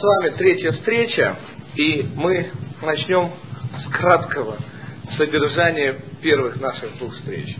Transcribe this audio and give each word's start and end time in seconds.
С 0.00 0.02
вами 0.02 0.30
третья 0.30 0.72
встреча, 0.72 1.36
и 1.76 2.06
мы 2.16 2.50
начнем 2.80 3.32
с 3.84 3.92
краткого 3.92 4.56
содержания 5.18 6.00
первых 6.22 6.58
наших 6.58 6.96
двух 6.96 7.14
встреч. 7.16 7.54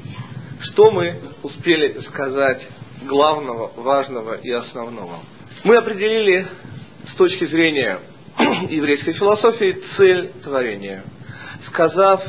Что 0.62 0.90
мы 0.90 1.16
успели 1.42 2.00
сказать 2.08 2.62
главного, 3.03 3.72
важного 3.76 4.38
и 4.40 4.50
основного? 4.53 5.18
Мы 5.64 5.76
определили 5.76 6.46
с 7.12 7.16
точки 7.16 7.45
зрения 7.45 7.98
еврейской 8.70 9.12
философии 9.12 9.77
цель 9.98 10.32
творения, 10.43 11.04
сказав, 11.68 12.22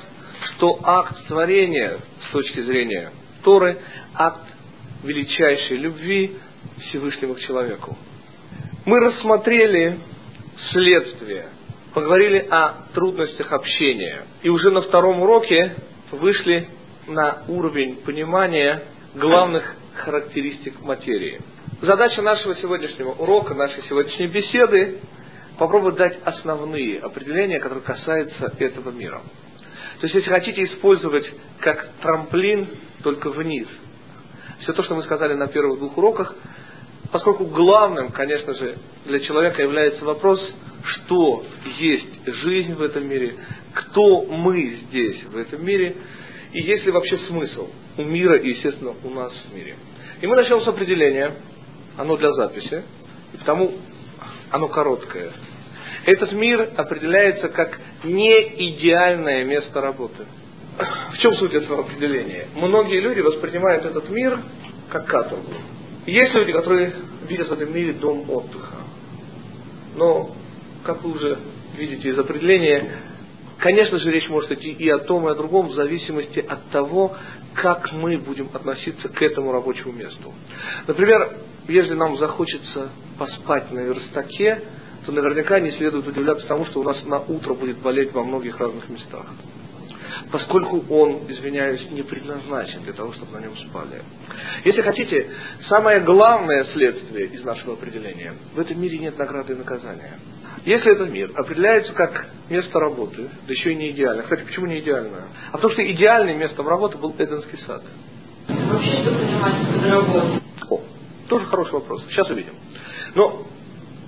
что 0.43 0.78
акт 0.84 1.25
творения 1.28 2.00
с 2.28 2.32
точки 2.34 2.62
зрения 2.64 3.12
Торы– 3.43 3.78
акт 4.16 4.43
величайшей 5.05 5.78
любви 5.78 6.36
Всевышнего 6.89 7.36
к 7.36 7.39
человеку. 7.39 7.96
Мы 8.84 9.00
рассмотрели 9.00 10.00
следствие, 10.71 11.50
поговорили 11.94 12.48
о 12.49 12.88
трудностях 12.95 13.52
общения. 13.52 14.23
И 14.41 14.49
уже 14.49 14.72
на 14.72 14.81
втором 14.81 15.22
уроке 15.22 15.76
вышли 16.09 16.67
на 17.08 17.44
уровень 17.48 17.98
понимания 17.98 18.81
главных 19.13 19.75
характеристик 19.98 20.81
материи. 20.81 21.39
Задача 21.84 22.23
нашего 22.23 22.55
сегодняшнего 22.55 23.12
урока, 23.12 23.53
нашей 23.53 23.84
сегодняшней 23.84 24.27
беседы 24.27 25.00
попробовать 25.59 25.98
дать 25.98 26.17
основные 26.23 27.02
определения, 27.02 27.59
которые 27.59 27.84
касаются 27.84 28.52
этого 28.58 28.89
мира. 28.89 29.22
То 30.00 30.08
есть, 30.08 30.16
если 30.16 30.30
хотите 30.31 30.63
использовать 30.63 31.31
как 31.59 31.88
трамплин, 32.02 32.67
только 33.03 33.30
вниз. 33.30 33.67
Все 34.61 34.73
то, 34.73 34.81
что 34.81 34.95
мы 34.95 35.03
сказали 35.03 35.36
на 35.36 35.45
первых 35.48 35.77
двух 35.77 35.95
уроках, 36.00 36.36
поскольку 37.12 37.46
главным, 37.46 38.12
конечно 38.12 38.54
же, 38.56 38.78
для 39.06 39.20
человека 39.20 39.62
является 39.62 40.04
вопрос, 40.06 40.40
что 40.84 41.46
есть 41.78 42.26
жизнь 42.26 42.74
в 42.74 42.82
этом 42.82 43.08
мире, 43.08 43.36
кто 43.74 44.23
мы 44.23 44.80
здесь, 44.88 45.23
в 45.23 45.38
этом 45.38 45.66
мире, 45.66 45.95
и 46.53 46.62
есть 46.62 46.86
ли 46.86 46.92
вообще 46.92 47.18
смысл 47.28 47.70
у 47.98 48.03
мира 48.03 48.36
и, 48.36 48.50
естественно, 48.50 48.94
у 49.03 49.09
нас 49.09 49.31
в 49.50 49.56
мире. 49.56 49.76
И 50.22 50.28
мы 50.28 50.36
начнем 50.36 50.62
с 50.62 50.68
определения, 50.68 51.34
оно 51.98 52.18
для 52.18 52.31
записи, 52.34 52.84
и 53.34 53.38
потому 53.38 53.73
оно 54.50 54.68
короткое. 54.68 55.31
Этот 56.06 56.31
мир 56.34 56.72
определяется 56.78 57.50
как 57.50 57.80
неидеальное 58.03 59.44
место 59.46 59.81
работы. 59.81 60.25
В 61.14 61.18
чем 61.20 61.36
суть 61.36 61.53
этого 61.53 61.81
определения? 61.81 62.48
Многие 62.56 63.00
люди 63.02 63.20
воспринимают 63.20 63.86
этот 63.86 64.09
мир 64.09 64.40
как 64.90 65.06
каторгу. 65.06 65.53
Есть 66.05 66.33
люди, 66.33 66.52
которые 66.52 66.94
видят 67.27 67.49
в 67.49 67.53
этом 67.53 67.73
мире 67.73 67.94
дом 67.94 68.27
отдыха. 68.30 68.77
Но, 69.95 70.35
как 70.83 71.03
вы 71.03 71.11
уже 71.11 71.38
видите 71.77 72.09
из 72.09 72.17
определения, 72.17 72.89
конечно 73.59 73.99
же, 73.99 74.11
речь 74.11 74.27
может 74.29 74.52
идти 74.52 74.72
и 74.72 74.89
о 74.89 74.99
том, 74.99 75.27
и 75.27 75.31
о 75.31 75.35
другом, 75.35 75.67
в 75.67 75.75
зависимости 75.75 76.39
от 76.39 76.69
того, 76.69 77.16
как 77.53 77.91
мы 77.91 78.17
будем 78.17 78.49
относиться 78.53 79.09
к 79.09 79.22
этому 79.22 79.52
рабочему 79.52 79.91
месту. 79.91 80.33
Например, 80.88 81.38
если 81.67 81.94
нам 81.94 82.17
захочется 82.17 82.89
поспать 83.19 83.72
на 83.72 83.81
верстаке, 83.81 84.63
то 85.05 85.11
наверняка 85.11 85.59
не 85.59 85.72
следует 85.72 86.07
удивляться 86.07 86.47
тому, 86.47 86.66
что 86.66 86.79
у 86.79 86.83
нас 86.83 87.03
на 87.05 87.19
утро 87.19 87.53
будет 87.53 87.77
болеть 87.77 88.11
во 88.13 88.23
многих 88.23 88.59
разных 88.59 88.89
местах 88.89 89.25
поскольку 90.32 90.84
он, 90.90 91.24
извиняюсь, 91.30 91.90
не 91.92 92.04
предназначен 92.04 92.84
для 92.84 92.94
того, 92.94 93.14
чтобы 93.14 93.34
на 93.34 93.44
нем 93.44 93.56
спали. 93.58 94.02
Если 94.64 94.82
хотите, 94.82 95.30
самое 95.68 96.00
главное 96.00 96.66
следствие 96.74 97.28
из 97.28 97.44
нашего 97.44 97.74
определения, 97.74 98.34
в 98.54 98.59
этом 98.59 98.82
мире 98.82 98.98
нет 99.00 99.18
награды 99.18 99.54
и 99.54 99.56
наказания. 99.58 100.20
Если 100.66 100.92
этот 100.92 101.09
мир 101.09 101.32
определяется 101.36 101.92
как 101.94 102.28
место 102.50 102.80
работы, 102.80 103.30
да 103.48 103.54
еще 103.54 103.74
и 103.74 103.76
не 103.76 103.92
идеально. 103.92 104.24
Кстати, 104.24 104.44
почему 104.44 104.68
не 104.68 104.80
идеальное? 104.80 105.24
А 105.50 105.54
потому 105.54 105.74
что 105.74 105.92
идеальным 105.92 106.40
местом 106.40 106.68
работы 106.68 106.98
был 106.98 107.16
Эденский 107.18 107.58
сад. 107.66 107.84
Вообще, 108.47 109.02
что 109.02 109.12
понимать 109.12 109.56
под 109.74 109.90
работой? 109.90 110.41
О, 110.70 110.81
тоже 111.28 111.46
хороший 111.47 111.74
вопрос. 111.74 112.03
Сейчас 112.09 112.30
увидим. 112.30 112.53
Но 113.16 113.47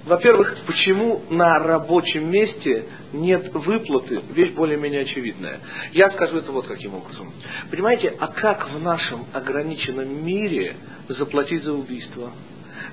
во-первых, 0.05 0.57
почему 0.67 1.21
на 1.29 1.59
рабочем 1.59 2.29
месте 2.29 2.85
нет 3.13 3.53
выплаты, 3.53 4.21
вещь 4.33 4.51
более-менее 4.51 5.01
очевидная. 5.01 5.61
Я 5.93 6.09
скажу 6.11 6.37
это 6.37 6.51
вот 6.51 6.67
каким 6.67 6.95
образом. 6.95 7.31
Понимаете, 7.71 8.13
а 8.19 8.27
как 8.27 8.69
в 8.69 8.81
нашем 8.81 9.25
ограниченном 9.31 10.25
мире 10.25 10.75
заплатить 11.07 11.63
за 11.63 11.73
убийство? 11.73 12.31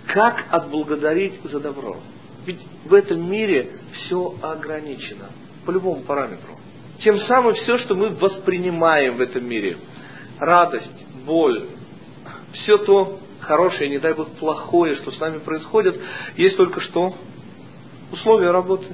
Как 0.06 0.44
отблагодарить 0.50 1.34
за 1.44 1.59
добро? 1.59 1.97
Ведь 2.47 2.60
в 2.84 2.94
этом 2.94 3.28
мире 3.28 3.72
все 3.92 4.34
ограничено, 4.41 5.31
по 5.66 5.72
любому 5.72 6.03
параметру. 6.03 6.59
Тем 7.03 7.19
самым 7.27 7.54
все, 7.54 7.78
что 7.78 7.97
мы 7.97 8.10
воспринимаем 8.10 9.16
в 9.16 9.21
этом 9.21 9.48
мире, 9.48 9.78
радость, 10.38 10.87
боль, 11.27 11.65
все 12.53 12.78
то, 12.78 13.19
хорошее, 13.41 13.89
не 13.91 13.99
дай 13.99 14.15
бог 14.15 14.28
плохое, 14.33 14.97
что 14.97 15.11
с 15.11 15.21
нами 15.21 15.39
происходит, 15.39 15.99
есть 16.37 16.56
только 16.56 16.81
что 16.81 17.15
условия 18.12 18.51
работы. 18.51 18.87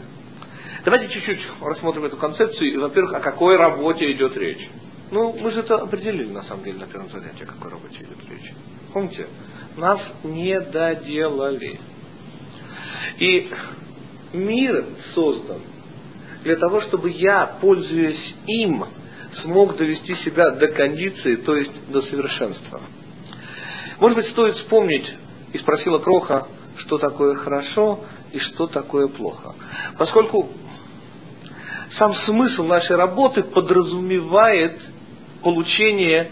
Давайте 0.85 1.09
чуть-чуть 1.09 1.41
рассмотрим 1.61 2.05
эту 2.05 2.17
концепцию. 2.17 2.73
И, 2.73 2.77
во-первых, 2.77 3.15
о 3.15 3.21
какой 3.21 3.57
работе 3.57 4.11
идет 4.13 4.37
речь. 4.37 4.69
Ну, 5.11 5.33
мы 5.33 5.51
же 5.51 5.61
это 5.61 5.77
определили, 5.77 6.31
на 6.31 6.45
самом 6.45 6.65
деле, 6.65 6.79
на 6.79 6.87
первом 6.87 7.11
занятии, 7.11 7.43
о 7.43 7.47
какой 7.47 7.71
работе 7.73 7.97
идет 7.97 8.19
речь. 8.31 8.53
Помните? 8.93 9.27
Нас 9.77 10.01
не 10.23 10.61
доделали. 10.61 11.81
И 13.19 13.51
мир 14.33 14.85
создан 15.15 15.61
для 16.45 16.57
того, 16.57 16.81
чтобы 16.83 17.11
я, 17.11 17.59
пользуясь 17.61 18.35
им, 18.47 18.85
смог 19.43 19.77
довести 19.77 20.15
себя 20.25 20.51
до 20.53 20.69
кондиции, 20.69 21.37
то 21.37 21.57
есть 21.57 21.91
до 21.91 22.03
совершенства. 22.03 22.81
Может 23.99 24.17
быть, 24.17 24.31
стоит 24.31 24.57
вспомнить, 24.57 25.07
и 25.53 25.59
спросила 25.59 25.99
Кроха, 25.99 26.47
что 26.79 26.99
такое 26.99 27.35
хорошо 27.37 28.01
и 28.33 28.39
что 28.39 28.67
такое 28.67 29.09
плохо. 29.09 29.55
Поскольку 29.99 30.51
сам 31.99 32.15
смысл 32.27 32.65
нашей 32.65 32.97
работы 32.97 33.43
подразумевает 33.43 34.79
получение 35.43 36.31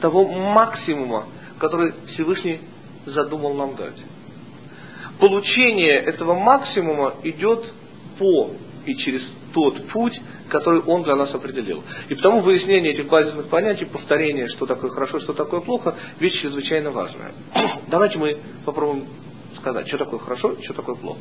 того 0.00 0.26
максимума, 0.28 1.26
который 1.58 1.94
Всевышний 2.14 2.60
задумал 3.06 3.54
нам 3.54 3.76
дать. 3.76 3.96
Получение 5.18 5.96
этого 6.00 6.34
максимума 6.34 7.14
идет 7.22 7.64
по 8.18 8.50
и 8.86 8.94
через 8.96 9.22
тот 9.52 9.88
путь, 9.88 10.18
который 10.50 10.80
он 10.80 11.02
для 11.04 11.16
нас 11.16 11.32
определил. 11.34 11.82
И 12.08 12.14
потому 12.14 12.40
выяснение 12.40 12.92
этих 12.92 13.08
базисных 13.08 13.48
понятий, 13.48 13.86
повторение, 13.86 14.48
что 14.48 14.66
такое 14.66 14.90
хорошо, 14.90 15.20
что 15.20 15.32
такое 15.32 15.60
плохо, 15.60 15.94
вещь 16.18 16.40
чрезвычайно 16.42 16.90
важная. 16.90 17.32
Давайте 17.88 18.18
мы 18.18 18.36
попробуем 18.66 19.06
сказать, 19.58 19.88
что 19.88 19.98
такое 19.98 20.18
хорошо, 20.18 20.56
что 20.62 20.74
такое 20.74 20.96
плохо. 20.96 21.20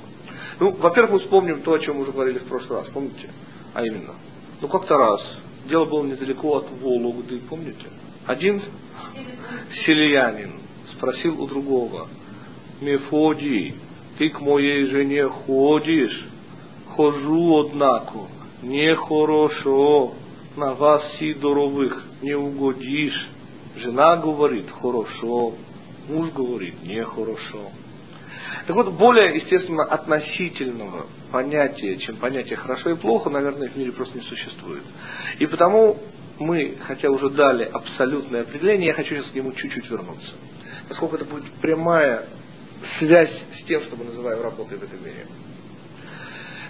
Ну, 0.60 0.72
во-первых, 0.72 1.14
мы 1.14 1.20
вспомним 1.20 1.62
то, 1.62 1.74
о 1.74 1.80
чем 1.80 1.98
мы 1.98 2.02
уже 2.02 2.12
говорили 2.12 2.40
в 2.40 2.46
прошлый 2.46 2.80
раз, 2.80 2.90
помните? 2.90 3.30
А 3.74 3.86
именно, 3.86 4.16
ну 4.62 4.68
как-то 4.68 4.98
раз, 4.98 5.22
дело 5.70 5.86
было 5.86 6.04
недалеко 6.04 6.58
от 6.58 6.66
Вологды, 6.82 7.40
помните? 7.50 7.86
Один 8.26 8.62
селянин 9.86 10.60
спросил 10.96 11.42
у 11.42 11.48
другого, 11.48 12.08
Мефодий, 12.82 13.76
ты 14.18 14.30
к 14.30 14.42
моей 14.42 14.86
жене 14.86 15.28
ходишь? 15.28 16.26
Хожу, 16.96 17.68
однако 17.68 18.28
нехорошо, 18.62 20.14
на 20.56 20.74
вас 20.74 21.04
Сидоровых 21.20 22.04
не 22.22 22.34
угодишь. 22.34 23.28
Жена 23.78 24.18
говорит 24.18 24.66
хорошо, 24.82 25.54
муж 26.08 26.32
говорит 26.32 26.84
нехорошо. 26.84 27.72
Так 28.68 28.76
вот, 28.76 28.92
более, 28.94 29.36
естественно, 29.38 29.84
относительного 29.84 31.08
понятия, 31.32 31.98
чем 31.98 32.18
понятие 32.18 32.58
хорошо 32.58 32.92
и 32.92 32.96
плохо, 32.96 33.30
наверное, 33.30 33.70
в 33.70 33.78
мире 33.78 33.92
просто 33.92 34.18
не 34.18 34.24
существует. 34.24 34.84
И 35.40 35.46
потому 35.48 35.98
мы, 36.40 36.78
хотя 36.86 37.10
уже 37.10 37.30
дали 37.30 37.64
абсолютное 37.64 38.42
определение, 38.42 38.88
я 38.88 38.94
хочу 38.94 39.16
сейчас 39.16 39.32
к 39.32 39.36
нему 39.36 39.52
чуть-чуть 39.54 39.90
вернуться. 39.90 40.34
Поскольку 40.88 41.16
это 41.16 41.26
будет 41.26 41.52
прямая 41.62 42.26
связь 43.00 43.32
с 43.60 43.66
тем, 43.66 43.82
что 43.84 43.96
мы 43.96 44.06
называем 44.06 44.42
работой 44.42 44.78
в 44.78 44.84
этом 44.84 45.04
мире. 45.04 45.26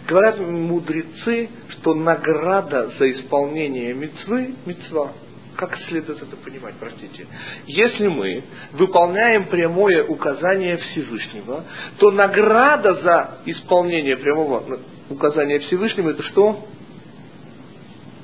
Говорят 0.10 0.40
мудрецы, 0.40 1.50
что 1.70 1.94
награда 1.94 2.92
за 2.98 3.12
исполнение 3.12 3.94
мецвы– 3.94 4.56
мецва. 4.66 5.12
Как 5.56 5.78
следует 5.88 6.20
это 6.24 6.36
понимать, 6.36 6.74
простите? 6.80 7.28
Если 7.68 8.08
мы 8.08 8.44
выполняем 8.72 9.46
прямое 9.50 10.04
указание 10.04 10.78
Всевышнего, 10.78 11.64
то 12.00 12.10
награда 12.10 12.96
за 13.04 13.38
исполнение 13.46 14.18
прямого 14.18 14.80
указания 15.12 15.60
Всевышнего– 15.60 16.10
это 16.12 16.24
что? 16.24 16.66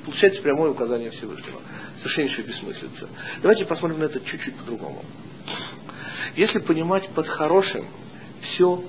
Получается 0.06 0.42
прямое 0.42 0.72
указание 0.72 1.10
Всевышнего. 1.12 1.60
Совершеннейшая 1.98 2.46
бессмыслица. 2.46 3.08
Давайте 3.42 3.64
посмотрим 3.64 4.00
на 4.00 4.04
это 4.04 4.18
чуть-чуть 4.18 4.56
по-другому. 4.56 5.04
Если 6.34 6.58
понимать 6.58 7.08
под 7.10 7.28
хорошим 7.28 7.84
все 8.42 8.82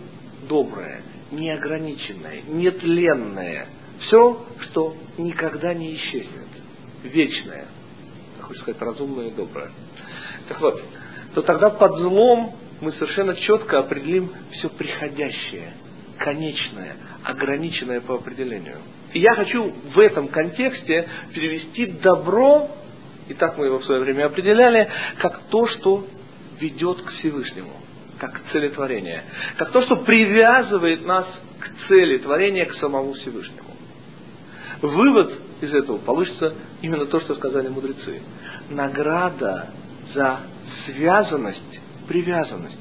доброе, 0.50 1.04
неограниченное, 1.32 2.42
нетленное. 2.48 3.68
Все, 4.02 4.46
что 4.62 4.96
никогда 5.18 5.74
не 5.74 5.96
исчезнет. 5.96 6.48
Вечное. 7.04 7.66
Хочется 8.42 8.64
сказать, 8.64 8.82
разумное 8.82 9.28
и 9.28 9.32
доброе. 9.32 9.72
Так 10.48 10.62
вот, 10.62 10.82
то 11.34 11.42
тогда 11.42 11.70
под 11.70 11.98
злом 11.98 12.56
мы 12.82 12.92
совершенно 12.94 13.36
четко 13.36 13.80
определим 13.80 14.32
все 14.52 14.70
приходящее, 14.70 15.74
конечное, 16.20 16.96
ограниченное 17.24 18.02
по 18.02 18.16
определению. 18.16 18.78
И 19.14 19.20
я 19.20 19.34
хочу 19.34 19.74
в 19.94 20.00
этом 20.00 20.28
контексте 20.28 21.08
перевести 21.34 21.88
добро, 21.88 22.70
и 23.28 23.34
так 23.34 23.58
мы 23.58 23.66
его 23.66 23.80
в 23.80 23.86
свое 23.86 24.02
время 24.02 24.26
определяли, 24.26 24.88
как 25.20 25.42
то, 25.50 25.68
что 25.68 26.08
ведет 26.60 27.02
к 27.02 27.12
Всевышнему, 27.14 27.74
как 28.20 28.42
целетворение, 28.52 29.24
как 29.58 29.72
то, 29.72 29.82
что 29.84 29.98
привязывает 29.98 31.06
нас 31.06 31.26
к 31.60 31.88
цели 31.88 32.18
творения, 32.20 32.66
к 32.66 32.74
самому 32.76 33.14
Всевышнему. 33.14 33.76
Вывод 34.82 35.34
из 35.62 35.74
этого 35.74 35.98
получится 35.98 36.54
именно 36.82 37.06
то, 37.06 37.20
что 37.22 37.36
сказали 37.36 37.68
мудрецы. 37.68 38.22
Награда 38.70 39.70
за 40.14 40.40
связанность, 40.86 41.80
привязанность. 42.08 42.78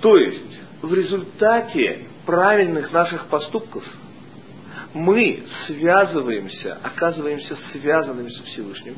То 0.00 0.16
есть, 0.16 0.58
в 0.82 0.92
результате 0.92 2.06
правильных 2.26 2.92
наших 2.92 3.26
поступков 3.26 3.84
мы 4.94 5.44
связываемся, 5.66 6.78
оказываемся 6.82 7.56
связанными 7.72 8.30
со 8.30 8.42
Всевышним. 8.44 8.96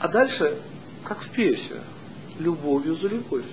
А 0.00 0.08
дальше, 0.08 0.58
как 1.04 1.22
в 1.22 1.30
пьесе, 1.30 1.82
любовью 2.38 2.96
за 2.96 3.08
любовь. 3.08 3.44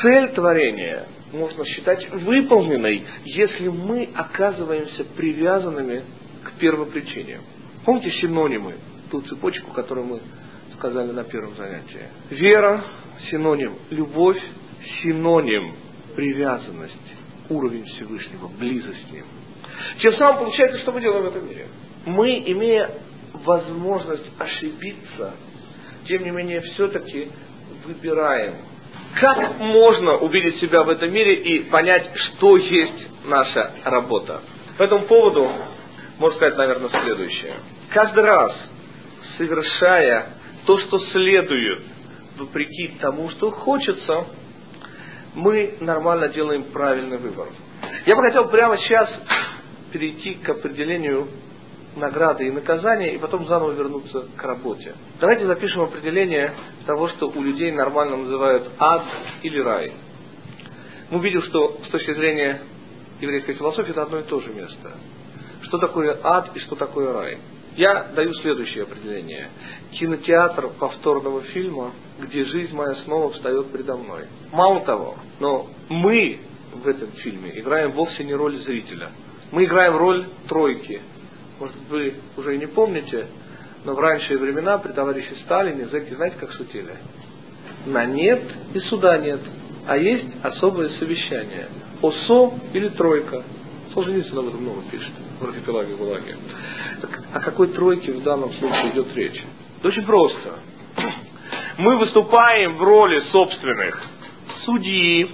Цель 0.00 0.28
творения 0.28 1.06
можно 1.32 1.64
считать 1.66 2.08
выполненной, 2.10 3.04
если 3.24 3.68
мы 3.68 4.08
оказываемся 4.14 5.04
привязанными 5.16 6.02
к 6.44 6.52
первопричине. 6.58 7.40
Помните 7.84 8.10
синонимы, 8.20 8.74
ту 9.10 9.20
цепочку, 9.22 9.72
которую 9.72 10.06
мы 10.06 10.20
сказали 10.76 11.10
на 11.10 11.24
первом 11.24 11.56
занятии? 11.56 12.08
Вера– 12.30 12.84
синоним, 13.30 13.74
любовь– 13.90 14.40
синоним, 15.02 15.74
привязанность, 16.14 16.94
уровень 17.48 17.84
Всевышнего, 17.84 18.48
близость 18.48 19.08
с 19.08 19.12
Ним. 19.12 19.24
Тем 20.00 20.12
самым 20.14 20.44
получается, 20.44 20.78
что 20.80 20.92
мы 20.92 21.00
делаем 21.00 21.24
в 21.24 21.28
этом 21.28 21.48
мире. 21.48 21.66
Мы, 22.06 22.42
имея 22.46 22.90
возможность 23.32 24.30
ошибиться, 24.38 25.34
тем 26.06 26.24
не 26.24 26.30
менее, 26.30 26.60
все-таки 26.60 27.28
выбираем. 27.86 28.54
Как 29.20 29.58
можно 29.58 30.16
увидеть 30.16 30.60
себя 30.60 30.82
в 30.82 30.88
этом 30.88 31.12
мире 31.12 31.34
и 31.34 31.70
понять, 31.70 32.10
что 32.16 32.56
есть 32.56 33.08
наша 33.24 33.72
работа? 33.84 34.42
По 34.76 34.82
этому 34.82 35.04
поводу 35.06 35.50
можно 36.18 36.36
сказать, 36.36 36.56
наверное, 36.56 36.88
следующее. 36.88 37.54
Каждый 37.90 38.24
раз, 38.24 38.52
совершая 39.38 40.26
то, 40.66 40.78
что 40.78 40.98
следует, 40.98 41.82
вопреки 42.38 42.96
тому, 43.00 43.30
что 43.30 43.50
хочется, 43.50 44.26
мы 45.34 45.76
нормально 45.80 46.28
делаем 46.28 46.64
правильный 46.64 47.18
выбор. 47.18 47.48
Я 48.06 48.16
бы 48.16 48.22
хотел 48.22 48.48
прямо 48.48 48.76
сейчас 48.78 49.08
перейти 49.92 50.34
к 50.34 50.48
определению 50.48 51.28
награды 51.96 52.46
и 52.46 52.50
наказания, 52.50 53.14
и 53.14 53.18
потом 53.18 53.46
заново 53.46 53.72
вернуться 53.72 54.26
к 54.36 54.42
работе. 54.42 54.94
Давайте 55.20 55.46
запишем 55.46 55.82
определение 55.82 56.52
того, 56.86 57.08
что 57.08 57.28
у 57.28 57.42
людей 57.42 57.72
нормально 57.72 58.16
называют 58.16 58.70
ад 58.78 59.04
или 59.42 59.60
рай. 59.60 59.92
Мы 61.10 61.20
видим, 61.20 61.42
что 61.42 61.78
с 61.86 61.90
точки 61.90 62.14
зрения 62.14 62.60
еврейской 63.20 63.54
философии 63.54 63.90
это 63.90 64.02
одно 64.02 64.18
и 64.18 64.22
то 64.24 64.40
же 64.40 64.52
место. 64.52 64.92
Что 65.62 65.78
такое 65.78 66.18
ад 66.22 66.50
и 66.54 66.60
что 66.60 66.76
такое 66.76 67.12
рай? 67.12 67.38
Я 67.76 68.04
даю 68.14 68.32
следующее 68.34 68.84
определение. 68.84 69.48
Кинотеатр 69.92 70.68
повторного 70.78 71.42
фильма, 71.42 71.92
где 72.20 72.44
жизнь 72.44 72.74
моя 72.74 72.94
снова 73.04 73.32
встает 73.32 73.66
предо 73.72 73.96
мной. 73.96 74.26
Мало 74.52 74.80
того, 74.84 75.16
но 75.40 75.68
мы 75.88 76.38
в 76.72 76.86
этом 76.86 77.10
фильме 77.12 77.58
играем 77.58 77.92
вовсе 77.92 78.22
не 78.24 78.34
роль 78.34 78.56
зрителя. 78.58 79.10
Мы 79.50 79.64
играем 79.64 79.96
роль 79.96 80.24
тройки. 80.48 81.00
Может, 81.60 81.76
вы 81.88 82.14
уже 82.36 82.56
и 82.56 82.58
не 82.58 82.66
помните, 82.66 83.26
но 83.84 83.94
в 83.94 84.00
ранние 84.00 84.38
времена 84.38 84.78
при 84.78 84.92
товарище 84.92 85.34
Сталине 85.44 85.86
зэки, 85.86 86.14
знаете, 86.14 86.36
как 86.40 86.52
шутили? 86.52 86.96
На 87.86 88.06
нет 88.06 88.42
и 88.72 88.80
суда 88.80 89.18
нет, 89.18 89.40
а 89.86 89.96
есть 89.96 90.26
особое 90.42 90.88
совещание. 90.98 91.68
ОСО 92.02 92.54
или 92.72 92.88
тройка. 92.88 93.42
Солженицын 93.92 94.38
об 94.38 94.48
этом 94.48 94.62
много 94.62 94.82
пишет 94.90 95.12
в 95.40 95.44
архипелаге 95.44 95.94
ГУЛАГе. 95.94 96.36
О 97.32 97.40
какой 97.40 97.68
тройке 97.68 98.12
в 98.12 98.22
данном 98.22 98.52
случае 98.54 98.90
идет 98.90 99.14
речь? 99.14 99.42
Очень 99.82 100.04
просто. 100.04 100.58
Мы 101.78 101.98
выступаем 101.98 102.76
в 102.76 102.82
роли 102.82 103.20
собственных 103.30 104.02
судьи, 104.64 105.30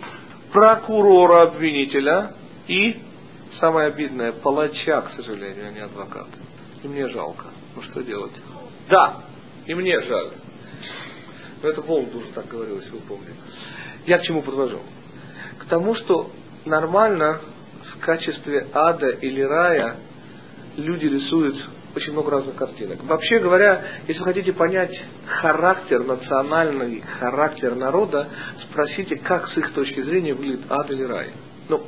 прокурора, 0.52 1.42
обвинителя 1.42 2.32
и, 2.66 2.96
самое 3.60 3.88
обидное, 3.88 4.32
палача, 4.32 5.02
к 5.02 5.12
сожалению, 5.16 5.68
а 5.68 5.70
не 5.70 5.80
адвоката. 5.80 6.30
И 6.82 6.88
мне 6.88 7.08
жалко. 7.08 7.46
Ну 7.76 7.82
что 7.82 8.02
делать? 8.02 8.32
Да, 8.88 9.24
и 9.66 9.74
мне 9.74 10.00
жаль. 10.00 10.32
Но 11.62 11.68
это 11.68 11.82
Волн 11.82 12.06
тоже 12.06 12.26
так 12.34 12.48
говорил, 12.48 12.78
если 12.78 12.90
вы 12.90 13.00
помните. 13.00 13.34
Я 14.06 14.18
к 14.18 14.22
чему 14.22 14.42
подвожу? 14.42 14.80
К 15.58 15.66
тому, 15.66 15.94
что 15.94 16.30
нормально 16.64 17.40
в 17.94 18.00
качестве 18.00 18.66
ада 18.72 19.08
или 19.08 19.42
рая 19.42 19.96
люди 20.76 21.06
рисуют 21.06 21.56
очень 21.94 22.12
много 22.12 22.30
разных 22.30 22.54
картинок. 22.54 23.02
Вообще 23.02 23.40
говоря, 23.40 23.82
если 24.06 24.20
вы 24.20 24.26
хотите 24.26 24.52
понять 24.52 24.96
характер 25.26 26.04
национальный, 26.04 27.02
характер 27.18 27.74
народа, 27.74 28.28
спросите, 28.62 29.16
как 29.16 29.48
с 29.48 29.56
их 29.58 29.72
точки 29.72 30.00
зрения 30.02 30.32
выглядит 30.32 30.70
ад 30.70 30.90
или 30.90 31.02
рай. 31.02 31.30
Ну, 31.68 31.84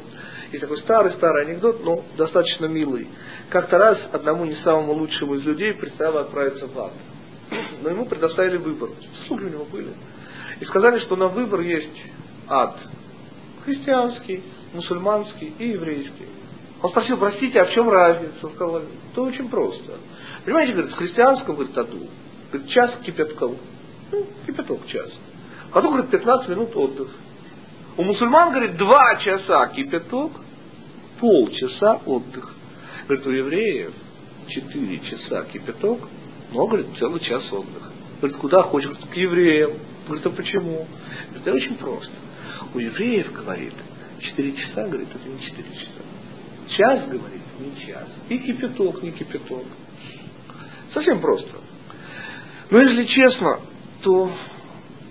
есть 0.52 0.60
такой 0.60 0.78
старый-старый 0.78 1.46
анекдот, 1.46 1.84
но 1.84 2.04
достаточно 2.16 2.66
милый. 2.66 3.08
Как-то 3.48 3.78
раз 3.78 3.98
одному 4.12 4.44
не 4.44 4.56
самому 4.56 4.92
лучшему 4.92 5.34
из 5.34 5.44
людей 5.44 5.72
предстояло 5.74 6.22
отправиться 6.22 6.66
в 6.66 6.78
ад. 6.78 6.92
Но 7.82 7.90
ему 7.90 8.06
предоставили 8.06 8.58
выбор. 8.58 8.90
Слуги 9.26 9.44
у 9.44 9.48
него 9.48 9.64
были. 9.64 9.92
И 10.60 10.64
сказали, 10.66 11.00
что 11.00 11.16
на 11.16 11.28
выбор 11.28 11.60
есть 11.60 12.02
ад. 12.48 12.76
Христианский, 13.64 14.42
мусульманский 14.74 15.54
и 15.58 15.68
еврейский. 15.70 16.26
Он 16.82 16.90
спросил, 16.90 17.16
простите, 17.16 17.60
а 17.60 17.66
в 17.66 17.72
чем 17.72 17.88
разница? 17.88 18.46
Он 18.46 18.52
сказал, 18.54 18.82
это 19.12 19.22
очень 19.22 19.48
просто. 19.48 19.98
Понимаете, 20.44 20.72
говорит, 20.72 20.92
в 20.92 20.96
христианском, 20.96 21.54
говорит, 21.54 21.78
аду, 21.78 22.08
говорит, 22.50 22.70
час 22.70 22.90
кипятков. 23.04 23.52
Ну, 24.10 24.26
кипяток 24.46 24.86
час. 24.86 25.10
Потом, 25.72 25.92
говорит, 25.92 26.10
15 26.10 26.48
минут 26.48 26.76
отдых. 26.76 27.08
У 27.96 28.02
мусульман, 28.02 28.50
говорит, 28.50 28.76
два 28.76 29.16
часа 29.16 29.68
кипяток, 29.68 30.32
полчаса 31.20 32.00
отдых. 32.06 32.54
Говорит, 33.06 33.26
у 33.26 33.30
евреев 33.30 33.92
4 34.48 34.98
часа 35.00 35.44
кипяток, 35.44 36.00
но, 36.52 36.66
говорит, 36.66 36.86
целый 36.98 37.20
час 37.20 37.42
отдыха. 37.52 37.90
Говорит, 38.20 38.38
куда 38.38 38.62
хочешь? 38.62 38.90
Говорит, 38.90 39.10
к 39.10 39.16
евреям. 39.16 39.72
Говорит, 40.06 40.26
а 40.26 40.30
почему? 40.30 40.86
Говорит, 41.28 41.42
это 41.42 41.52
очень 41.52 41.74
просто. 41.76 42.12
У 42.74 42.78
евреев, 42.78 43.32
говорит, 43.32 43.74
4 44.20 44.52
часа, 44.52 44.88
говорит, 44.88 45.08
это 45.14 45.28
не 45.28 45.40
4 45.40 45.64
часа. 45.74 46.76
Час, 46.76 47.08
говорит, 47.08 47.42
не 47.58 47.86
час. 47.86 48.08
И 48.28 48.38
кипяток, 48.38 49.02
не 49.02 49.10
кипяток. 49.12 49.64
Совсем 50.94 51.20
просто. 51.20 51.58
Но 52.70 52.80
если 52.80 53.04
честно, 53.04 53.60
то 54.02 54.32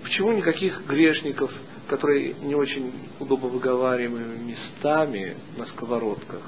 почему 0.02 0.32
никаких 0.32 0.84
грешников, 0.86 1.52
которые 1.92 2.36
не 2.40 2.54
очень 2.54 2.90
удобно 3.20 3.48
выговариваемыми 3.48 4.52
местами 4.52 5.36
на 5.58 5.66
сковородках, 5.66 6.40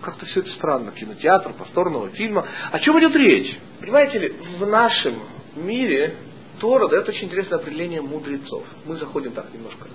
как-то 0.00 0.26
все 0.26 0.40
это 0.40 0.50
странно. 0.50 0.92
Кинотеатр, 0.92 1.54
повторного 1.54 2.10
фильма. 2.10 2.46
О 2.70 2.78
чем 2.78 3.00
идет 3.00 3.16
речь? 3.16 3.58
Понимаете 3.80 4.18
ли, 4.20 4.32
в 4.60 4.64
нашем 4.64 5.14
мире 5.56 6.14
Тора 6.60 6.86
дает 6.86 7.08
очень 7.08 7.24
интересное 7.26 7.58
определение 7.58 8.00
мудрецов. 8.00 8.62
Мы 8.84 8.96
заходим 8.96 9.32
так 9.32 9.52
немножко 9.52 9.88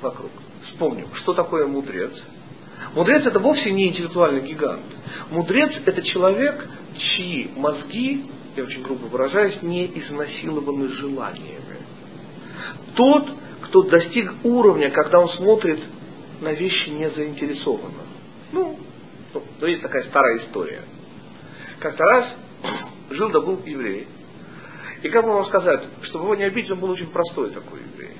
вокруг. 0.00 0.30
Вспомним, 0.68 1.08
что 1.16 1.34
такое 1.34 1.66
мудрец. 1.66 2.12
Мудрец 2.94 3.26
это 3.26 3.38
вовсе 3.38 3.70
не 3.72 3.88
интеллектуальный 3.88 4.40
гигант. 4.40 4.86
Мудрец 5.30 5.72
это 5.84 6.00
человек, 6.00 6.66
чьи 6.96 7.50
мозги, 7.56 8.24
я 8.56 8.64
очень 8.64 8.80
грубо 8.80 9.04
выражаюсь, 9.04 9.60
не 9.60 9.84
изнасилованы 9.86 10.88
желаниями. 10.88 11.76
Тот, 12.94 13.28
кто 13.76 13.82
достиг 13.82 14.32
уровня, 14.44 14.90
когда 14.90 15.20
он 15.20 15.28
смотрит 15.36 15.78
на 16.40 16.52
вещи 16.52 16.88
не 16.88 17.10
заинтересованно. 17.10 18.04
Ну, 18.52 18.78
ну, 19.34 19.42
ну 19.60 19.66
есть 19.66 19.82
такая 19.82 20.04
старая 20.04 20.38
история. 20.38 20.82
Как-то 21.80 22.02
раз 22.04 22.26
жил 23.10 23.28
да 23.30 23.40
был 23.40 23.60
еврей. 23.66 24.08
И 25.02 25.08
как 25.10 25.24
бы 25.24 25.32
вам 25.32 25.46
сказать, 25.46 25.82
чтобы 26.04 26.24
его 26.24 26.34
не 26.36 26.44
обидеть, 26.44 26.70
он 26.70 26.80
был 26.80 26.90
очень 26.90 27.08
простой 27.08 27.50
такой 27.50 27.80
еврей. 27.80 28.16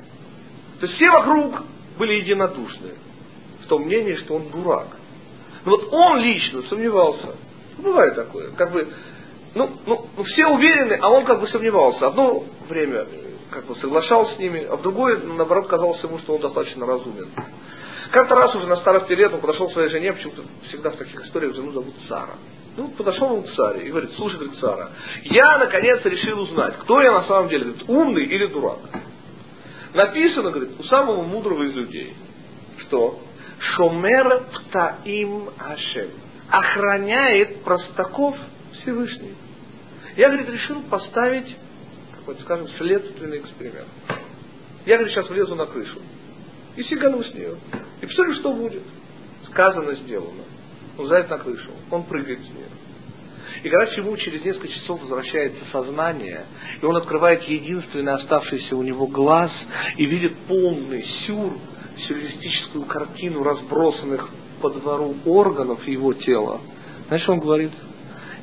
То 0.80 0.86
есть 0.86 0.96
все 0.96 1.10
вокруг 1.10 1.62
были 1.98 2.14
единодушны 2.14 2.90
в 3.62 3.66
том 3.68 3.84
мнении, 3.84 4.16
что 4.16 4.34
он 4.34 4.50
дурак. 4.50 4.88
Но 5.64 5.70
вот 5.70 5.88
он 5.90 6.18
лично 6.18 6.62
сомневался. 6.64 7.34
Бывает 7.78 8.14
такое. 8.14 8.50
Как 8.50 8.72
бы, 8.72 8.88
ну, 9.54 9.70
ну, 9.86 10.06
ну, 10.18 10.24
все 10.24 10.48
уверены, 10.48 10.98
а 11.00 11.08
он 11.08 11.24
как 11.24 11.40
бы 11.40 11.48
сомневался. 11.48 12.08
Одно 12.08 12.44
время 12.68 13.06
как 13.50 13.66
бы 13.66 13.74
соглашался 13.76 14.36
с 14.36 14.38
ними, 14.38 14.64
а 14.64 14.76
в 14.76 14.82
другое, 14.82 15.18
наоборот, 15.18 15.68
казалось 15.68 16.02
ему, 16.02 16.18
что 16.18 16.34
он 16.34 16.40
достаточно 16.40 16.86
разумен. 16.86 17.30
Как-то 18.10 18.34
раз 18.34 18.54
уже 18.54 18.66
на 18.66 18.76
старости 18.76 19.12
лет 19.12 19.32
он 19.32 19.40
подошел 19.40 19.68
к 19.68 19.72
своей 19.72 19.88
жене, 19.88 20.12
почему-то 20.12 20.42
всегда 20.68 20.90
в 20.90 20.96
таких 20.96 21.20
историях 21.26 21.54
жену 21.54 21.72
зовут 21.72 21.94
Сара. 22.08 22.36
Ну, 22.76 22.88
подошел 22.88 23.32
он 23.32 23.42
к 23.42 23.52
царе 23.54 23.86
и 23.86 23.90
говорит, 23.90 24.10
слушай, 24.16 24.36
говорит, 24.36 24.58
Сара, 24.60 24.90
я 25.24 25.58
наконец 25.58 26.04
решил 26.04 26.40
узнать, 26.40 26.76
кто 26.80 27.00
я 27.00 27.12
на 27.12 27.24
самом 27.24 27.48
деле, 27.48 27.64
говорит, 27.64 27.88
умный 27.88 28.24
или 28.24 28.46
дурак. 28.46 28.78
Написано, 29.94 30.50
говорит, 30.50 30.78
у 30.78 30.84
самого 30.84 31.22
мудрого 31.22 31.62
из 31.62 31.74
людей, 31.74 32.14
что 32.82 33.18
Шомер 33.58 34.42
Птаим 34.52 35.48
Ашем 35.58 36.10
охраняет 36.50 37.62
простаков 37.62 38.36
Всевышний. 38.72 39.34
Я, 40.16 40.28
говорит, 40.28 40.50
решил 40.50 40.82
поставить, 40.82 41.56
какой-то, 42.26 42.42
скажем, 42.42 42.68
следственный 42.76 43.38
эксперимент. 43.38 43.86
Я, 44.84 44.96
говорит, 44.96 45.14
сейчас 45.14 45.28
влезу 45.30 45.54
на 45.54 45.66
крышу 45.66 46.00
и 46.74 46.82
сигану 46.82 47.22
с 47.22 47.32
нее. 47.32 47.56
И 48.00 48.06
посмотрю, 48.06 48.34
что 48.34 48.52
будет. 48.52 48.82
Сказано, 49.48 49.94
сделано. 49.94 50.42
Он 50.98 51.06
залез 51.06 51.30
на 51.30 51.38
крышу, 51.38 51.70
он 51.88 52.02
прыгает 52.02 52.40
с 52.40 52.48
нее. 52.48 52.66
И 53.62 53.68
когда 53.68 53.92
ему 53.92 54.16
через 54.16 54.44
несколько 54.44 54.68
часов 54.68 55.00
возвращается 55.02 55.64
сознание, 55.70 56.46
и 56.82 56.84
он 56.84 56.96
открывает 56.96 57.44
единственный 57.44 58.14
оставшийся 58.14 58.74
у 58.74 58.82
него 58.82 59.06
глаз 59.06 59.52
и 59.96 60.04
видит 60.04 60.36
полный 60.48 61.04
сюр, 61.26 61.56
сюрреалистическую 62.08 62.86
картину 62.86 63.44
разбросанных 63.44 64.28
по 64.60 64.70
двору 64.70 65.14
органов 65.26 65.86
его 65.86 66.12
тела, 66.12 66.60
что 67.18 67.32
он 67.32 67.38
говорит? 67.38 67.70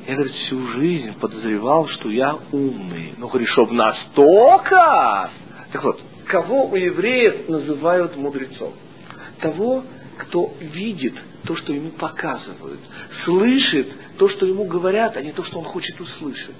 Я, 0.06 0.14
говорит, 0.14 0.34
всю 0.34 0.66
жизнь 0.68 1.14
подозревал, 1.18 1.88
что 1.88 2.10
я 2.10 2.36
умный. 2.52 3.14
Ну, 3.16 3.30
чтоб 3.46 3.72
настолько! 3.72 5.30
Так 5.72 5.82
вот, 5.82 6.00
кого 6.26 6.66
у 6.66 6.76
евреев 6.76 7.48
называют 7.48 8.16
мудрецом? 8.16 8.74
Того, 9.40 9.82
кто 10.18 10.52
видит 10.60 11.14
то, 11.44 11.56
что 11.56 11.72
ему 11.72 11.90
показывают, 11.90 12.80
слышит 13.24 13.88
то, 14.18 14.28
что 14.28 14.46
ему 14.46 14.64
говорят, 14.64 15.16
а 15.16 15.22
не 15.22 15.32
то, 15.32 15.42
что 15.44 15.58
он 15.58 15.64
хочет 15.64 15.98
услышать. 16.00 16.54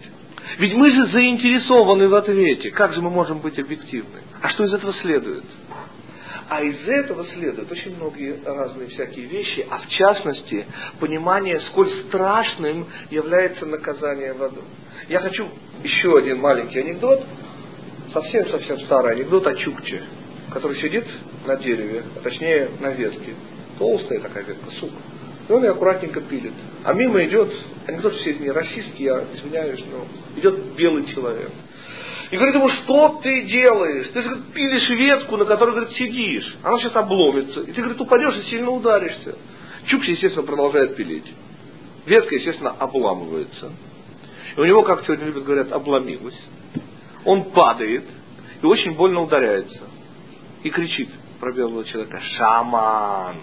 Ведь 0.58 0.74
мы 0.74 0.90
же 0.90 1.06
заинтересованы 1.08 2.08
в 2.08 2.14
ответе. 2.14 2.70
Как 2.70 2.94
же 2.94 3.02
мы 3.02 3.10
можем 3.10 3.40
быть 3.40 3.58
объективны? 3.58 4.20
А 4.40 4.48
что 4.50 4.64
из 4.64 4.72
этого 4.72 4.94
следует? 5.02 5.44
А 6.48 6.62
из 6.62 6.88
этого 6.88 7.24
следуют 7.34 7.70
очень 7.70 7.96
многие 7.96 8.38
разные 8.44 8.88
всякие 8.88 9.26
вещи, 9.26 9.66
а 9.70 9.78
в 9.78 9.88
частности, 9.88 10.66
понимание, 11.00 11.60
сколь 11.70 11.90
страшным 12.06 12.86
является 13.10 13.64
наказание 13.64 14.34
в 14.34 14.42
аду. 14.42 14.60
Я 15.08 15.20
хочу 15.20 15.48
еще 15.82 16.18
один 16.18 16.40
маленький 16.40 16.80
анекдот, 16.80 17.24
совсем-совсем 18.12 18.78
старый 18.80 19.16
анекдот 19.16 19.46
о 19.46 19.54
Чукче, 19.54 20.02
который 20.52 20.80
сидит 20.80 21.06
на 21.46 21.56
дереве, 21.56 22.02
а 22.16 22.20
точнее 22.20 22.68
на 22.80 22.90
ветке. 22.90 23.34
Толстая 23.78 24.20
такая 24.20 24.44
ветка, 24.44 24.70
сук. 24.78 24.90
И 25.48 25.52
он 25.52 25.62
ее 25.64 25.72
аккуратненько 25.72 26.20
пилит. 26.20 26.52
А 26.84 26.92
мимо 26.92 27.24
идет, 27.24 27.52
анекдот 27.86 28.14
все 28.14 28.34
не 28.34 28.50
расистский, 28.50 29.06
я 29.06 29.24
извиняюсь, 29.34 29.82
но 29.90 30.06
идет 30.38 30.58
белый 30.76 31.06
человек. 31.06 31.50
И 32.34 32.36
говорит 32.36 32.56
ему, 32.56 32.68
что 32.68 33.20
ты 33.22 33.42
делаешь? 33.42 34.08
Ты 34.12 34.20
же 34.20 34.42
пилишь 34.52 34.88
ветку, 34.90 35.36
на 35.36 35.44
которой, 35.44 35.76
говорит, 35.76 35.96
сидишь. 35.96 36.56
Она 36.64 36.80
сейчас 36.80 36.96
обломится. 36.96 37.60
И 37.60 37.70
ты, 37.70 37.80
говорит, 37.80 38.00
упадешь 38.00 38.36
и 38.38 38.50
сильно 38.50 38.72
ударишься. 38.72 39.38
Чукча, 39.86 40.10
естественно, 40.10 40.44
продолжает 40.44 40.96
пилить. 40.96 41.32
Ветка, 42.06 42.34
естественно, 42.34 42.70
обламывается. 42.70 43.70
И 44.56 44.60
у 44.60 44.64
него, 44.64 44.82
как 44.82 45.04
сегодня 45.04 45.26
любят 45.26 45.44
говорят, 45.44 45.70
обломилась. 45.70 46.34
Он 47.24 47.52
падает 47.52 48.02
и 48.60 48.66
очень 48.66 48.96
больно 48.96 49.22
ударяется. 49.22 49.84
И 50.64 50.70
кричит 50.70 51.10
про 51.38 51.52
белого 51.52 51.84
человека, 51.84 52.20
шаман. 52.36 53.36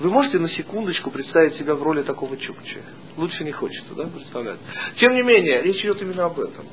Вы 0.00 0.10
можете 0.10 0.40
на 0.40 0.48
секундочку 0.50 1.12
представить 1.12 1.54
себя 1.58 1.76
в 1.76 1.82
роли 1.84 2.02
такого 2.02 2.36
чукча? 2.36 2.80
Лучше 3.16 3.44
не 3.44 3.52
хочется, 3.52 3.94
да, 3.94 4.06
представлять? 4.06 4.58
Тем 4.96 5.14
не 5.14 5.22
менее, 5.22 5.62
речь 5.62 5.78
идет 5.84 6.02
именно 6.02 6.24
об 6.24 6.40
этом. 6.40 6.64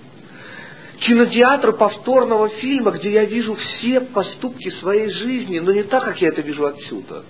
Кинотеатр 1.05 1.73
повторного 1.73 2.49
фильма, 2.49 2.89
где 2.89 3.11
я 3.11 3.25
вижу 3.25 3.53
все 3.53 4.01
поступки 4.01 4.71
своей 4.79 5.07
жизни, 5.11 5.59
но 5.59 5.71
не 5.71 5.83
так, 5.83 6.03
как 6.03 6.19
я 6.19 6.29
это 6.29 6.41
вижу 6.41 6.65
отсюда. 6.65 7.23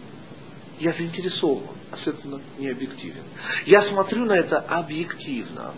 Я 0.80 0.94
заинтересован, 0.94 1.76
особенно 1.92 2.40
не 2.58 2.70
объективен. 2.70 3.24
Я 3.66 3.82
смотрю 3.90 4.24
на 4.26 4.34
это 4.34 4.60
объективно. 4.60 5.74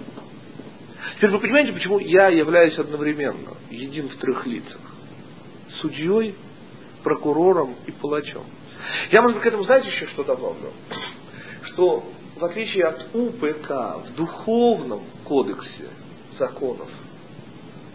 Теперь 1.16 1.32
вы 1.32 1.40
понимаете, 1.40 1.74
почему 1.74 1.98
я 1.98 2.28
являюсь 2.28 2.78
одновременно 2.78 3.58
един 3.72 4.10
в 4.10 4.18
трех 4.18 4.46
лицах? 4.46 4.82
Судьей, 5.82 6.36
прокурором 7.04 7.78
и 7.88 7.92
палачом. 7.92 8.46
Я, 9.12 9.24
может 9.24 9.38
быть, 9.38 9.44
к 9.44 9.48
этому, 9.48 9.64
знаете, 9.64 9.88
еще 9.88 10.06
что 10.08 10.24
добавлю? 10.24 10.72
Что 11.64 12.04
в 12.36 12.46
отличие 12.46 12.86
от 12.86 13.16
УПК, 13.16 13.70
в 14.06 14.14
духовном 14.16 15.02
кодексе 15.24 15.90
законов 16.38 16.90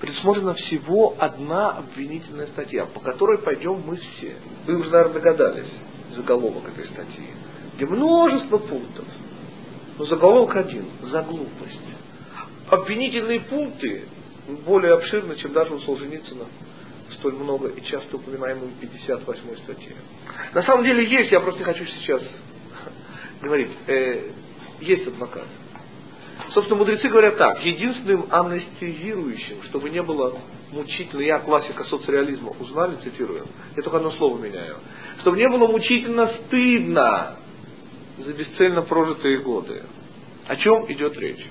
предусмотрена 0.03 0.55
всего 0.55 1.15
одна 1.17 1.79
обвинительная 1.79 2.49
статья, 2.49 2.87
по 2.87 2.99
которой 2.99 3.39
пойдем 3.39 3.83
мы 3.87 3.97
все. 3.97 4.35
Вы 4.67 4.81
уже, 4.81 4.91
наверное, 4.91 5.15
догадались, 5.15 5.71
заголовок 6.17 6.65
этой 6.71 6.87
статьи, 6.91 7.29
где 7.77 7.87
множество 7.87 8.59
пунктов. 8.59 9.05
Но 9.97 10.05
заголовок 10.07 10.57
один– 10.57 10.87
за 11.03 11.23
глупость. 11.23 11.79
Обвинительные 12.69 13.41
пункты 13.43 14.09
более 14.67 14.95
обширны, 14.95 15.37
чем 15.37 15.53
даже 15.53 15.73
у 15.73 15.79
Солженицына 15.79 16.47
столь 17.19 17.35
много 17.35 17.69
и 17.69 17.81
часто 17.85 18.17
упоминаемой 18.17 18.71
58 18.81 19.57
статье. 19.59 19.95
На 20.53 20.65
самом 20.65 20.85
деле 20.85 21.09
есть, 21.09 21.31
я 21.31 21.39
просто 21.39 21.61
не 21.61 21.65
хочу 21.65 21.87
сейчас 21.87 22.23
говорить, 23.41 23.71
э, 23.87 24.31
есть 24.81 25.07
адвокат. 25.07 25.47
Собственно, 26.55 26.81
мудрецы 26.81 27.09
говорят 27.09 27.39
так, 27.39 27.65
единственным 27.65 28.27
анестезирующим, 28.31 29.63
чтобы 29.65 29.89
не 29.89 30.03
было 30.03 30.39
мучительно, 30.71 31.23
я 31.23 31.39
классика 31.39 31.85
соцреализма, 31.85 32.53
узнали, 32.61 32.97
цитирую, 33.03 33.47
я 33.75 33.83
только 33.83 33.97
одно 33.97 34.11
слово 34.13 34.39
меняю, 34.39 34.77
чтобы 35.21 35.39
не 35.39 35.49
было 35.49 35.67
мучительно 35.67 36.31
стыдно 36.47 37.37
за 38.19 38.33
бесцельно 38.35 38.83
прожитые 38.83 39.39
годы. 39.39 39.83
О 40.47 40.57
чем 40.57 40.91
идет 40.93 41.17
речь? 41.19 41.45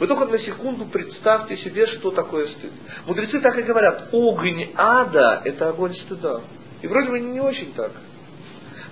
Вы 0.00 0.06
только 0.08 0.26
на 0.26 0.38
секунду 0.40 0.86
представьте 0.86 1.56
себе, 1.58 1.86
что 1.86 2.10
такое 2.10 2.48
стыд. 2.48 2.72
Мудрецы 3.06 3.40
так 3.40 3.56
и 3.58 3.62
говорят, 3.62 4.08
огонь 4.12 4.70
ада– 4.74 5.42
это 5.44 5.68
огонь 5.68 5.94
стыда. 5.94 6.40
И 6.82 6.86
вроде 6.86 7.10
бы 7.10 7.20
не 7.20 7.40
очень 7.40 7.72
так. 7.74 7.92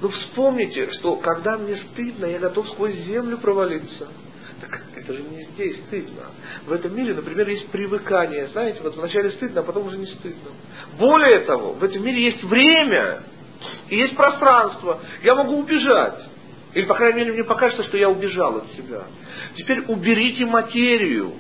Но 0.01 0.11
вспомните, 0.11 0.93
что 0.93 1.17
когда 1.17 1.57
мне 1.57 1.77
стыдно, 1.77 2.27
я 2.27 2.39
готов 2.39 2.69
сквозь 2.71 2.95
землю 2.95 3.39
провалиться. 3.39 4.09
Это 4.97 5.13
же 5.13 5.23
не 5.23 5.45
здесь 5.45 5.77
стыдно. 5.87 6.31
В 6.65 6.73
этом 6.73 6.97
мире, 6.97 7.15
например, 7.15 7.47
есть 7.49 7.69
привыкание. 7.69 8.49
Знаете, 8.49 8.81
вот 8.83 8.97
вначале 8.97 9.31
стыдно, 9.33 9.61
а 9.61 9.65
потом 9.65 9.87
уже 9.87 9.99
не 9.99 10.07
стыдно. 10.07 10.51
Более 10.99 11.41
того, 11.41 11.75
в 11.75 11.85
этом 11.85 12.03
мире 12.03 12.25
есть 12.25 12.43
время 12.43 13.23
и 13.91 13.97
есть 13.97 14.17
пространство. 14.17 15.01
Я 15.23 15.35
могу 15.35 15.59
убежать. 15.59 16.19
Или, 16.73 16.87
по 16.87 16.95
крайней 16.95 17.21
мере, 17.21 17.33
мне 17.33 17.45
покажется, 17.45 17.85
что 17.85 17.99
я 17.99 18.09
убежал 18.09 18.57
от 18.57 18.73
себя. 18.73 19.05
Теперь 19.57 19.81
уберите 19.89 20.47
материю. 20.47 21.35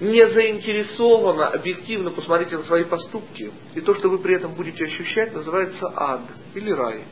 Не 0.00 0.26
заинтересованно, 0.28 1.48
объективно 1.48 2.10
посмотрите 2.10 2.56
на 2.56 2.64
свои 2.64 2.84
поступки. 2.84 3.52
И 3.74 3.80
то, 3.80 3.94
что 3.96 4.08
вы 4.08 4.18
при 4.18 4.34
этом 4.34 4.54
будете 4.54 4.84
ощущать, 4.84 5.34
называется 5.34 5.92
ад 5.94 6.22
или 6.54 6.70
рай 6.70 7.04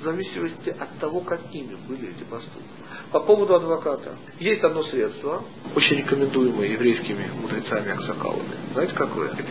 в 0.00 0.04
зависимости 0.04 0.70
от 0.70 0.98
того, 0.98 1.20
какими 1.20 1.76
были 1.88 2.10
эти 2.10 2.24
поступки. 2.24 2.68
По 3.16 3.20
поводу 3.20 3.54
адвоката. 3.54 4.14
Есть 4.38 4.62
одно 4.62 4.82
средство, 4.82 5.42
очень 5.74 5.96
рекомендуемое 5.96 6.68
еврейскими 6.68 7.30
мудрецами 7.40 7.92
Аксакалами. 7.92 8.56
Знаете 8.74 8.92
какое? 8.92 9.30
Это 9.30 9.42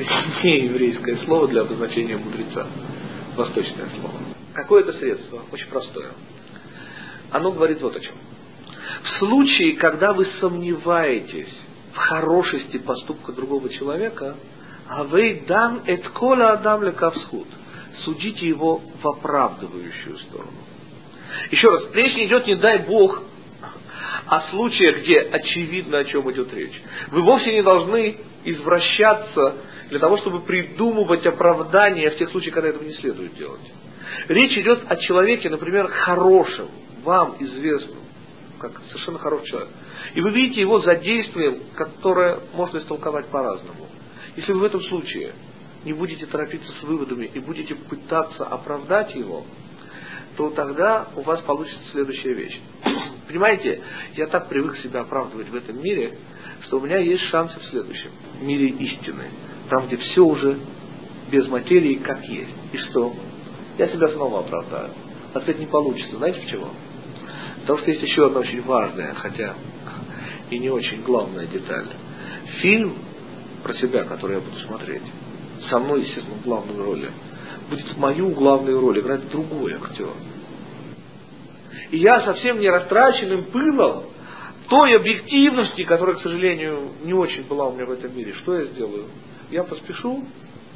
не 0.43 0.65
еврейское 0.65 1.17
слово 1.25 1.47
для 1.47 1.61
обозначения 1.61 2.15
мудреца. 2.15 2.67
Восточное 3.35 3.89
слово. 3.99 4.19
Какое 4.53 4.83
это 4.83 4.93
средство? 4.99 5.41
Очень 5.51 5.67
простое. 5.69 6.11
Оно 7.31 7.53
говорит 7.53 7.81
вот 7.81 7.95
о 7.95 7.99
чем. 7.99 8.13
В 9.01 9.17
случае, 9.17 9.77
когда 9.77 10.13
вы 10.13 10.27
сомневаетесь 10.39 11.49
в 11.91 11.97
хорошести 11.97 12.77
поступка 12.77 13.31
другого 13.31 13.69
человека, 13.69 14.35
а 14.87 15.05
вы 15.05 15.43
дан 15.47 15.81
эт 15.87 16.07
кола 16.09 16.51
адам 16.51 16.83
лекавсхуд– 16.83 17.47
судите 18.03 18.47
его 18.47 18.79
в 19.01 19.07
оправдывающую 19.07 20.19
сторону. 20.19 20.51
Еще 21.49 21.67
раз, 21.67 21.85
речь 21.93 22.15
идет, 22.27 22.45
не 22.45 22.55
дай 22.57 22.85
Бог, 22.85 23.23
о 24.27 24.49
случаях, 24.49 25.01
где 25.01 25.19
очевидно, 25.19 25.99
о 25.99 26.05
чем 26.05 26.29
идет 26.31 26.53
речь. 26.53 26.81
Вы 27.11 27.21
вовсе 27.21 27.53
не 27.53 27.61
должны 27.61 28.17
извращаться 28.43 29.55
для 29.89 29.99
того, 29.99 30.17
чтобы 30.17 30.41
придумывать 30.41 31.25
оправдания 31.25 32.09
в 32.09 32.17
тех 32.17 32.29
случаях, 32.31 32.55
когда 32.55 32.69
этого 32.69 32.83
не 32.83 32.93
следует 32.95 33.35
делать. 33.35 33.61
Речь 34.27 34.57
идет 34.57 34.83
о 34.87 34.95
человеке, 34.97 35.49
например, 35.49 35.87
хорошем, 35.87 36.69
вам 37.03 37.35
известном, 37.39 37.99
как 38.59 38.71
совершенно 38.89 39.19
хороший 39.19 39.47
человек. 39.47 39.69
И 40.15 40.21
вы 40.21 40.31
видите 40.31 40.61
его 40.61 40.79
за 40.79 40.95
действием, 40.95 41.59
которое 41.75 42.39
можно 42.53 42.79
истолковать 42.79 43.27
по-разному. 43.27 43.87
Если 44.35 44.51
вы 44.51 44.59
в 44.59 44.63
этом 44.63 44.81
случае 44.83 45.33
не 45.83 45.93
будете 45.93 46.25
торопиться 46.25 46.71
с 46.79 46.83
выводами 46.83 47.29
и 47.31 47.39
будете 47.39 47.75
пытаться 47.75 48.45
оправдать 48.45 49.13
его, 49.13 49.45
то 50.37 50.49
тогда 50.51 51.07
у 51.15 51.21
вас 51.21 51.41
получится 51.41 51.79
следующая 51.91 52.33
вещь. 52.33 52.59
Понимаете, 53.27 53.81
я 54.15 54.27
так 54.27 54.49
привык 54.49 54.77
себя 54.77 55.01
оправдывать 55.01 55.49
в 55.49 55.55
этом 55.55 55.81
мире, 55.81 56.17
что 56.63 56.77
у 56.77 56.81
меня 56.81 56.97
есть 56.97 57.23
шансы 57.29 57.59
в 57.59 57.65
следующем 57.65 58.11
мире 58.41 58.69
истины, 58.69 59.25
там, 59.69 59.87
где 59.87 59.97
все 59.97 60.23
уже 60.23 60.57
без 61.31 61.47
материи, 61.47 61.95
как 61.95 62.23
есть. 62.25 62.53
И 62.73 62.77
что? 62.77 63.15
Я 63.77 63.87
себя 63.87 64.09
снова 64.09 64.39
оправдаю. 64.39 64.91
А 65.33 65.39
это 65.39 65.53
не 65.53 65.65
получится. 65.65 66.17
Знаете 66.17 66.41
почему? 66.41 66.67
Потому 67.61 67.79
что 67.79 67.91
есть 67.91 68.03
еще 68.03 68.27
одна 68.27 68.39
очень 68.39 68.61
важная, 68.61 69.13
хотя 69.15 69.55
и 70.49 70.59
не 70.59 70.69
очень 70.69 71.01
главная 71.03 71.47
деталь. 71.47 71.87
Фильм 72.61 72.95
про 73.63 73.73
себя, 73.75 74.03
который 74.03 74.35
я 74.35 74.41
буду 74.41 74.59
смотреть, 74.59 75.01
со 75.69 75.79
мной, 75.79 76.01
естественно, 76.01 76.37
в 76.37 76.43
главной 76.43 76.77
роли, 76.77 77.09
будет 77.69 77.97
мою 77.97 78.29
главную 78.29 78.79
роль 78.79 78.99
играть 78.99 79.29
другой 79.29 79.73
актер. 79.73 80.09
И 81.91 81.97
я 81.97 82.21
совсем 82.25 82.59
не 82.59 82.69
растраченным 82.69 83.45
пылом 83.45 84.05
той 84.69 84.95
объективности, 84.95 85.83
которая, 85.83 86.15
к 86.15 86.21
сожалению, 86.21 86.91
не 87.03 87.13
очень 87.13 87.43
была 87.43 87.67
у 87.67 87.73
меня 87.73 87.85
в 87.85 87.91
этом 87.91 88.15
мире, 88.15 88.33
что 88.41 88.55
я 88.55 88.65
сделаю? 88.65 89.05
Я 89.51 89.63
поспешу 89.63 90.23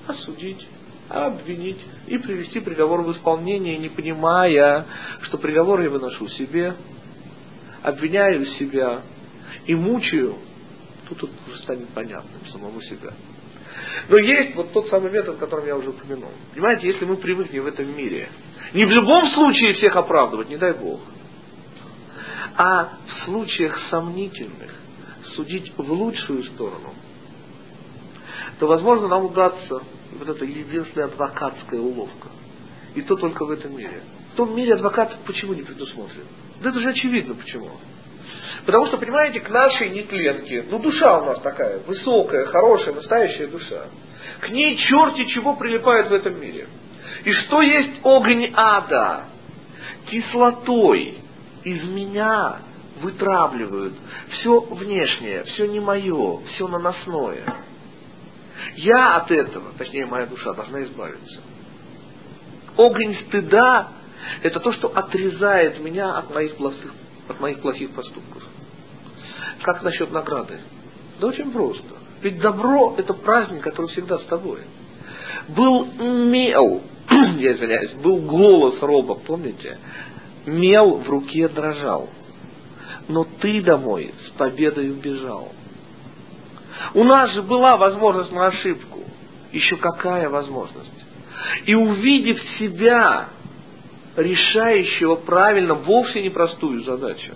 осудить, 0.08 0.66
обвинить 1.10 1.80
и 2.08 2.18
привести 2.18 2.60
приговор 2.60 3.02
в 3.02 3.12
исполнение, 3.14 3.78
не 3.78 3.90
понимая, 3.90 4.86
что 5.22 5.38
приговор 5.38 5.82
я 5.82 5.90
выношу 5.90 6.28
себе, 6.30 6.76
обвиняю 7.82 8.46
себя 8.58 9.02
и 9.66 9.74
мучаю, 9.74 10.38
тут 11.08 11.24
это 11.24 11.34
уже 11.48 11.62
станет 11.64 11.90
понятным 11.90 12.46
самому 12.52 12.82
себя. 12.84 13.14
Но 14.10 14.18
есть 14.18 14.56
вот 14.56 14.74
тот 14.74 14.90
самый 14.90 15.12
метод, 15.12 15.38
которым 15.38 15.68
я 15.68 15.78
уже 15.78 15.92
упомянул. 15.92 16.32
Понимаете, 16.54 16.88
если 16.88 17.06
мы 17.06 17.18
привыкнем 17.18 17.64
в 17.64 17.68
этом 17.68 17.96
мире, 17.96 18.30
не 18.74 18.84
в 18.84 18.90
любом 18.90 19.28
случае 19.30 19.74
всех 19.76 19.96
оправдывать, 19.96 20.50
не 20.50 20.58
дай 20.58 20.74
Бог, 20.74 21.00
а 22.56 22.98
в 23.06 23.26
случаях 23.26 23.80
сомнительных 23.92 24.74
судить 25.36 25.72
в 25.78 25.92
лучшую 25.92 26.44
сторону, 26.46 26.96
то, 28.60 28.68
возможно, 28.68 29.08
нам 29.08 29.26
удастся 29.26 29.82
вот 30.18 30.28
эта 30.28 30.44
единственная 30.44 31.06
адвокатская 31.06 31.80
уловка. 31.80 32.30
И 32.96 33.04
то 33.04 33.16
только 33.16 33.46
в 33.46 33.52
этом 33.52 33.78
мире. 33.78 34.02
В 34.34 34.38
том 34.38 34.56
мире 34.56 34.74
адвокат 34.74 35.16
почему 35.26 35.54
не 35.54 35.62
предусмотрен? 35.62 36.26
Да 36.62 36.72
это 36.72 36.80
же 36.80 36.90
очевидно 36.90 37.36
почему. 37.36 37.70
Потому 38.70 38.86
что, 38.86 39.00
понимаете, 39.00 39.40
к 39.40 39.50
нашей 39.50 39.90
нетленке, 39.90 40.64
ну 40.70 40.78
душа 40.78 41.18
у 41.22 41.26
нас 41.26 41.42
такая, 41.42 41.80
высокая, 41.88 42.46
хорошая, 42.46 42.94
настоящая 42.94 43.48
душа. 43.48 43.86
К 44.42 44.50
ней 44.50 44.78
черти 44.78 45.26
чего 45.26 45.56
прилипает 45.56 46.12
в 46.12 46.14
этом 46.14 46.40
мире. 46.40 46.68
И 47.24 47.34
что 47.34 47.64
есть 47.64 47.98
огонь 48.04 48.54
ада? 48.56 49.24
Кислотой 50.12 51.18
из 51.64 51.84
меня 51.86 52.60
вытравливают 53.02 53.96
все 54.34 54.60
внешнее, 54.60 55.46
все 55.46 55.66
не 55.66 55.80
мое, 55.80 56.42
все 56.54 56.68
наносное. 56.68 57.52
Я 58.76 59.16
от 59.16 59.32
этого, 59.32 59.72
точнее 59.80 60.06
моя 60.06 60.28
душа, 60.28 60.54
должна 60.54 60.84
избавиться. 60.84 61.42
Огонь 62.78 63.18
стыда– 63.30 63.88
это 64.44 64.60
то, 64.60 64.72
что 64.74 64.90
отрезает 64.90 65.80
меня 65.80 66.20
от 66.20 66.32
моих 66.32 66.56
плохих, 66.58 66.94
от 67.28 67.40
моих 67.40 67.62
плохих 67.62 67.96
поступков. 67.96 68.44
Как 69.62 69.84
насчет 69.84 70.12
награды? 70.12 70.60
Да 71.20 71.28
очень 71.28 71.52
просто. 71.52 71.84
Ведь 72.22 72.40
добро– 72.40 72.96
это 72.98 73.14
праздник, 73.14 73.62
который 73.62 73.88
всегда 73.88 74.18
с 74.20 74.24
тобой. 74.26 74.60
Был 75.50 75.86
мел, 75.86 76.82
я 77.10 77.54
извиняюсь, 77.54 77.94
был 77.94 78.18
голос 78.18 78.76
роба, 78.82 79.16
помните? 79.16 79.78
Мел 80.46 80.98
в 80.98 81.10
руке 81.10 81.48
дрожал. 81.48 82.10
Но 83.08 83.26
ты 83.40 83.62
домой 83.62 84.14
с 84.28 84.30
победой 84.32 84.92
убежал. 84.92 85.52
У 86.94 87.04
нас 87.04 87.32
же 87.32 87.42
была 87.42 87.78
возможность 87.78 88.32
на 88.32 88.48
ошибку. 88.48 89.00
Еще 89.52 89.78
какая 89.78 90.30
возможность? 90.30 90.90
И 91.66 91.74
увидев 91.74 92.40
себя, 92.60 93.30
решающего 94.16 95.16
правильно 95.16 95.74
вовсе 95.74 96.22
непростую 96.22 96.84
задачу, 96.84 97.34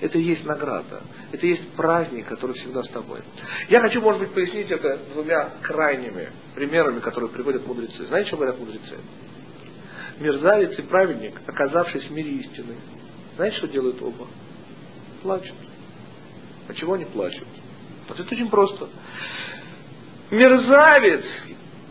это 0.00 0.18
и 0.18 0.22
есть 0.22 0.44
награда. 0.44 1.02
Это 1.32 1.46
есть 1.46 1.70
праздник, 1.72 2.26
который 2.26 2.56
всегда 2.56 2.82
с 2.82 2.88
тобой. 2.88 3.20
Я 3.68 3.80
хочу, 3.80 4.00
может 4.00 4.20
быть, 4.20 4.32
пояснить 4.32 4.70
это 4.70 4.98
двумя 5.12 5.50
крайними 5.62 6.30
примерами, 6.54 7.00
которые 7.00 7.30
приводят 7.30 7.66
мудрецы. 7.66 8.06
Знаете, 8.06 8.28
что 8.28 8.36
говорят 8.36 8.58
мудрецы? 8.58 8.96
Мерзавец 10.18 10.78
и 10.78 10.82
праведник, 10.82 11.40
оказавшись 11.46 12.04
в 12.04 12.10
мире 12.10 12.30
истины, 12.32 12.74
знаете, 13.36 13.56
что 13.58 13.68
делают 13.68 14.02
оба? 14.02 14.26
Плачут. 15.22 15.56
А 16.68 16.74
чего 16.74 16.94
они 16.94 17.04
плачут? 17.04 17.46
Вот 18.08 18.18
это 18.18 18.34
очень 18.34 18.50
просто. 18.50 18.88
Мерзавец, 20.30 21.24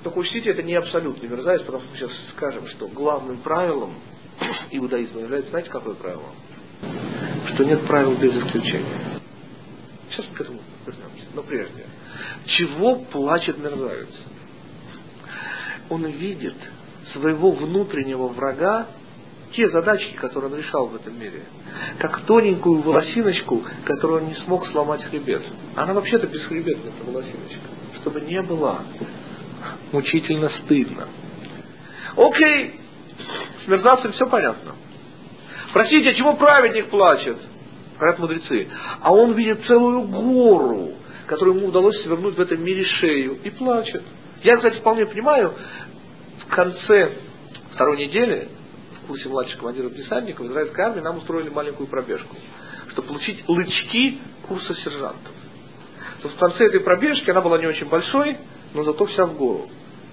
только 0.04 0.18
учтите, 0.20 0.52
это 0.52 0.64
не 0.64 0.76
абсолютный 0.76 1.30
мерзавец, 1.30 1.62
потому 1.62 1.82
что 1.82 1.92
мы 1.92 1.98
сейчас 1.98 2.12
скажем, 2.36 2.68
что 2.68 2.88
главным 2.90 3.38
правилом 3.38 3.96
иудаизма 4.72 5.22
является, 5.22 5.50
знаете, 5.50 5.70
какое 5.70 5.96
правило? 5.96 6.30
Что 7.54 7.64
нет 7.64 7.86
правил 7.88 8.16
без 8.18 8.34
исключения. 8.34 9.20
Сейчас 10.20 10.36
к 10.36 10.42
этому 10.42 10.60
вернемся. 10.86 11.26
Но 11.34 11.44
прежде. 11.44 11.86
Чего 12.46 12.96
плачет 12.96 13.58
мерзавец? 13.58 14.10
Он 15.90 16.06
видит 16.06 16.56
своего 17.14 17.52
внутреннего 17.52 18.28
врага 18.28 18.88
те 19.54 19.70
задачки, 19.70 20.14
которые 20.16 20.52
он 20.52 20.58
решал 20.58 20.88
в 20.88 20.96
этом 20.96 21.20
мире. 21.20 21.44
Как 22.00 22.22
тоненькую 22.22 22.82
волосиночку, 22.82 23.64
которую 23.86 24.24
он 24.24 24.30
не 24.30 24.36
смог 24.46 24.68
сломать 24.68 25.04
хребет. 25.06 25.44
Она 25.76 25.94
вообще-то 25.94 26.28
бесхребетная, 26.28 26.92
эта 26.92 27.10
волосиночка. 27.10 27.60
Чтобы 28.02 28.22
не 28.22 28.42
было 28.42 28.84
мучительно 29.92 30.52
стыдно. 30.64 31.08
Окей, 32.16 32.80
с 33.64 33.68
мерзавцем 33.68 34.12
все 34.14 34.28
понятно. 34.28 34.76
Простите, 35.74 36.10
а 36.10 36.14
чего 36.14 36.36
праведник 36.36 36.90
плачет? 36.90 37.38
Говорят 38.00 38.20
мудрецы. 38.20 38.68
А 39.02 39.14
он 39.14 39.34
видит 39.34 39.66
целую 39.68 40.04
гору, 40.08 40.94
которую 41.28 41.58
ему 41.58 41.68
удалось 41.68 42.02
свернуть 42.02 42.36
в 42.36 42.42
этом 42.42 42.64
мире 42.64 42.84
шею, 42.84 43.38
и 43.44 43.50
плачет. 43.52 44.04
Я, 44.42 44.56
кстати, 44.56 44.78
вполне 44.78 45.06
понимаю, 45.06 45.54
в 46.46 46.56
конце 46.56 47.12
второй 47.74 47.98
недели 47.98 48.48
курсе 49.10 49.28
младших 49.28 49.58
командиров 49.58 49.94
десантников 49.96 50.46
в 50.46 50.50
израильской 50.52 50.86
армии 50.86 51.02
нам 51.02 51.18
устроили 51.18 51.50
маленькую 51.50 51.88
пробежку, 51.88 52.36
чтобы 52.92 53.08
получить 53.08 53.44
лычки 53.50 54.20
курса 54.48 54.76
сержантов. 54.76 55.34
То 56.22 56.30
в 56.30 56.36
конце 56.36 56.66
этой 56.66 56.80
пробежки 56.82 57.30
она 57.32 57.42
была 57.42 57.58
не 57.58 57.66
очень 57.66 57.90
большой, 57.90 58.38
но 58.76 58.84
зато 58.84 59.06
вся 59.08 59.26
в 59.26 59.36
гору. 59.36 59.68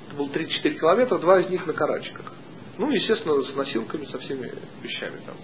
Это 0.09 0.16
было 0.16 0.31
34 0.31 0.79
километра, 0.79 1.18
два 1.18 1.40
из 1.40 1.51
них 1.51 1.66
на 1.66 1.75
карачиках. 1.75 2.33
Ну, 2.79 2.90
естественно, 2.90 3.42
с 3.42 3.55
носилками, 3.55 4.07
со 4.07 4.18
всеми 4.18 4.51
вещами 4.83 5.20
там. 5.27 5.35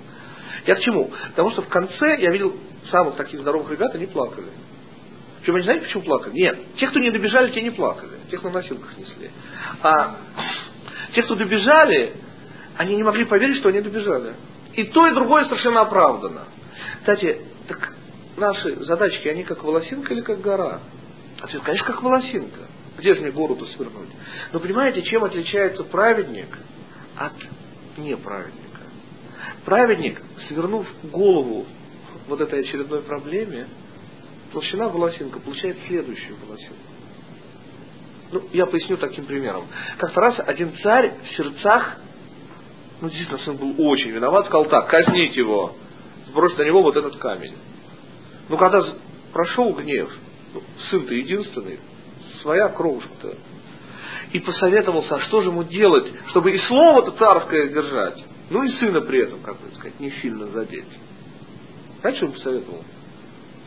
Я 0.66 0.77
к 0.77 0.81
чему? 0.81 1.11
Потому 1.31 1.51
что 1.51 1.62
в 1.62 1.68
конце 1.68 2.20
я 2.20 2.31
видел 2.31 2.57
самых 2.90 3.16
таких 3.16 3.40
здоровых 3.40 3.70
ребят, 3.70 3.94
они 3.94 4.07
плакали. 4.07 4.48
Причем 5.40 5.57
они 5.57 5.64
знаете, 5.64 5.87
почему 5.87 6.03
плакали? 6.05 6.35
Нет. 6.35 6.59
Те, 6.77 6.87
кто 6.88 7.01
не 7.01 7.11
добежали, 7.11 7.51
те 7.51 7.62
не 7.62 7.70
плакали. 7.70 8.12
Тех 8.31 8.42
на 8.44 8.51
носилках 8.51 8.96
несли. 8.96 9.31
А 9.83 10.16
те, 11.14 11.22
кто 11.22 11.35
добежали, 11.35 12.14
они 12.77 12.96
не 12.96 13.03
могли 13.03 13.25
поверить, 13.25 13.59
что 13.59 13.70
они 13.70 13.81
добежали. 13.81 14.35
И 14.75 14.85
то, 14.85 15.09
и 15.09 15.14
другое 15.14 15.44
совершенно 15.46 15.81
оправдано. 15.81 16.42
Кстати, 17.01 17.42
так 17.66 17.92
наши 18.37 18.85
задачки, 18.85 19.29
они 19.29 19.42
как 19.42 19.64
волосинка 19.64 20.14
или 20.14 20.20
как 20.20 20.40
гора? 20.40 20.81
Ответ, 21.40 21.62
конечно, 21.62 21.87
как 21.87 22.03
волосинка. 22.03 22.61
Где 22.98 23.14
же 23.14 23.22
мне 23.22 23.33
гору-то 23.33 23.66
свернуть? 23.66 24.11
Но 24.53 24.61
понимаете, 24.61 25.03
чем 25.03 25.25
отличается 25.25 25.83
праведник 25.83 26.57
от 27.16 27.33
неправедника? 27.96 28.62
Праведник, 29.64 30.22
свернув 30.48 30.87
голову 31.05 31.66
вот 32.28 32.40
этой 32.40 32.61
очередной 32.61 33.02
проблеме, 33.02 33.68
толщина 34.52 34.88
волосинка 34.88 35.40
получает 35.40 35.76
следующую 35.87 36.37
волосинку. 36.44 36.76
Ну, 38.33 38.42
я 38.52 38.66
поясню 38.66 38.96
таким 38.96 39.26
примером. 39.26 39.66
Как-то 39.98 40.20
раз 40.20 40.37
один 40.46 40.72
царь 40.83 41.14
в 41.22 41.37
сердцах 41.37 41.98
ну, 43.02 43.09
действительно, 43.09 43.40
сын 43.40 43.57
был 43.57 43.74
очень 43.78 44.11
виноват, 44.11 44.46
сказал 44.46 44.66
так, 44.66 44.88
казнить 44.88 45.35
его, 45.35 45.74
сбросить 46.28 46.57
на 46.57 46.62
него 46.62 46.83
вот 46.83 46.96
этот 46.96 47.16
камень. 47.16 47.52
Но 48.48 48.57
когда 48.57 48.81
прошел 49.33 49.72
гнев, 49.72 50.09
ну, 50.55 50.62
сын-то 50.88 51.12
единственный, 51.12 51.81
своя 52.42 52.68
кровушка-то. 52.68 53.35
и 54.33 54.38
посоветовался, 54.38 55.16
а 55.16 55.20
что 55.22 55.42
же 55.42 55.48
ему 55.48 55.64
делать, 55.64 56.07
чтобы 56.28 56.52
и 56.52 56.59
слово-то 56.61 57.11
царское 57.18 57.68
держать, 57.70 58.24
ну 58.50 58.62
и 58.62 58.68
сына 58.78 59.00
при 59.02 59.20
этом, 59.20 59.40
как 59.40 59.61
бы 59.61 59.74
сказать, 59.74 59.98
не 60.00 60.11
сильно 60.22 60.46
задеть. 60.48 60.85
Что 62.00 62.26
он 62.26 62.33
посоветовал? 62.33 62.85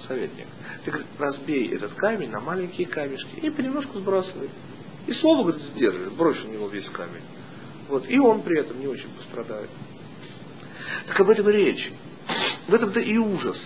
Советник. 0.07 0.47
Ты 0.83 0.91
говорит, 0.91 1.07
разбей 1.17 1.73
этот 1.73 1.93
камень 1.93 2.29
на 2.29 2.39
маленькие 2.39 2.87
камешки 2.87 3.39
и 3.41 3.49
понемножку 3.49 3.97
сбрасывай. 3.99 4.49
И 5.07 5.13
слово, 5.13 5.43
говорит, 5.43 5.61
сдерживай, 5.73 6.09
брось 6.09 6.43
у 6.43 6.47
него 6.47 6.67
весь 6.67 6.87
камень. 6.89 7.23
Вот. 7.87 8.07
И 8.09 8.19
он 8.19 8.41
при 8.41 8.59
этом 8.59 8.79
не 8.79 8.87
очень 8.87 9.09
пострадает. 9.09 9.69
Так 11.07 11.19
об 11.19 11.29
этом 11.29 11.49
и 11.49 11.53
речь. 11.53 11.91
В 12.67 12.73
этом-то 12.73 12.99
и 12.99 13.17
ужас. 13.17 13.57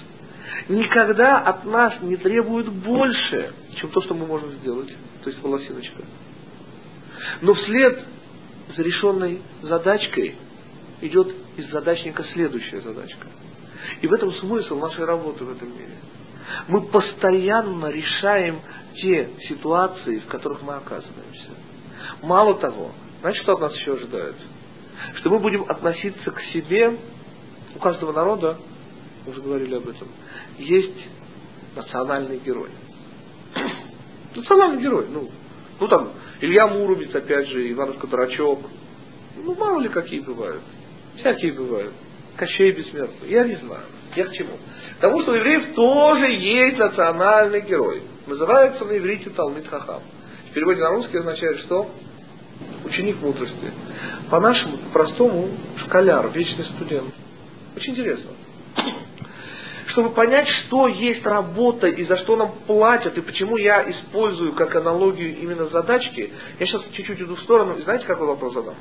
Никогда 0.68 1.40
от 1.40 1.66
нас 1.66 1.96
не 2.02 2.18
требуют 2.18 2.70
больше, 2.70 3.54
чем 3.76 3.90
то, 3.92 4.02
что 4.02 4.14
мы 4.14 4.28
можем 4.28 4.52
сделать. 4.54 4.94
То 5.24 5.30
есть 5.30 5.42
волосиночка. 5.42 6.04
Но 7.42 7.54
вслед 7.54 8.04
за 8.76 8.84
решенной 8.84 9.42
задачкой 9.62 10.36
идет 11.02 11.34
из 11.58 11.70
задачника 11.72 12.24
следующая 12.34 12.82
задачка. 12.82 13.28
И 14.02 14.08
в 14.08 14.14
этом 14.14 14.32
смысл 14.34 14.78
нашей 14.80 15.06
работы 15.06 15.44
в 15.44 15.52
этом 15.52 15.70
мире. 15.70 15.98
Мы 16.68 16.82
постоянно 16.88 17.88
решаем 17.88 18.60
те 18.96 19.30
ситуации, 19.48 20.20
в 20.20 20.28
которых 20.28 20.62
мы 20.62 20.76
оказываемся. 20.76 21.52
Мало 22.22 22.56
того, 22.56 22.92
знаете, 23.22 23.42
что 23.42 23.54
от 23.54 23.62
нас 23.62 23.76
еще 23.76 23.94
ожидает? 23.94 24.36
Что 25.16 25.30
мы 25.30 25.40
будем 25.40 25.64
относиться 25.64 26.32
к 26.32 26.42
себе, 26.54 26.98
у 27.76 27.80
каждого 27.80 28.12
народа, 28.12 28.58
мы 29.26 29.32
уже 29.32 29.42
говорили 29.42 29.76
об 29.76 29.88
этом, 29.88 30.08
есть 30.58 30.98
национальный 31.76 32.40
герой. 32.40 32.70
Национальный 34.36 34.82
герой, 34.82 35.08
ну, 35.10 35.30
ну 35.80 35.88
там, 35.88 36.12
Илья 36.42 36.68
Муромец, 36.68 37.14
опять 37.14 37.48
же, 37.48 37.72
Иванушка 37.72 38.08
Дурачок, 38.08 38.60
ну, 39.38 39.56
мало 39.56 39.80
ли 39.80 39.90
какие 39.90 40.20
бывают. 40.20 40.64
Всякие 41.20 41.54
бывают. 41.54 41.94
Кощей 42.38 42.72
бессмертный. 42.72 43.30
Я 43.30 43.44
не 43.44 43.56
знаю. 43.56 43.84
Я 44.16 44.26
к 44.26 44.34
чему? 44.34 44.58
К 44.98 45.02
тому, 45.02 45.22
что 45.22 45.32
у 45.32 45.36
евреев 45.36 45.74
тоже 45.76 46.32
есть 46.32 46.78
национальный 46.78 47.62
герой. 47.62 48.02
Называется 48.28 48.86
на 48.86 48.98
иврите 48.98 49.30
Талмит 49.32 49.68
Хахам. 49.68 50.02
В 50.50 50.54
переводе 50.54 50.82
на 50.82 50.90
русский 50.90 51.18
означает 51.18 51.60
что? 51.60 51.90
Ученик 52.86 53.22
мудрости. 53.22 53.72
По-нашему, 54.30 54.78
по-простому, 54.78 55.50
школяр, 55.86 56.30
вечный 56.30 56.66
студент. 56.76 57.14
Очень 57.76 57.94
интересно. 57.94 58.32
Чтобы 59.88 60.12
понять, 60.12 60.48
что 60.48 60.88
есть 60.88 61.26
работа 61.26 61.88
и 61.88 62.06
за 62.06 62.18
что 62.18 62.36
нам 62.36 62.54
платят, 62.68 63.18
и 63.18 63.22
почему 63.22 63.58
я 63.58 63.90
использую 63.90 64.54
как 64.54 64.76
аналогию 64.76 65.38
именно 65.38 65.66
задачки, 65.68 66.32
я 66.60 66.66
сейчас 66.66 66.84
чуть-чуть 66.94 67.22
иду 67.22 67.36
в 67.36 67.42
сторону, 67.42 67.76
и 67.76 67.82
знаете, 67.82 68.06
какой 68.06 68.28
вопрос 68.28 68.54
задам? 68.54 68.76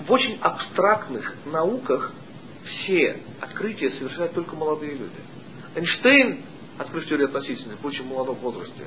В 0.00 0.12
очень 0.12 0.38
абстрактных 0.40 1.34
науках 1.46 2.12
все 2.64 3.18
открытия 3.40 3.90
совершают 3.92 4.34
только 4.34 4.54
молодые 4.54 4.92
люди. 4.92 5.20
Эйнштейн 5.74 6.42
открыл 6.78 7.02
теорию 7.04 7.28
относительности 7.28 7.80
в 7.82 7.86
очень 7.86 8.04
молодом 8.04 8.36
возрасте. 8.36 8.84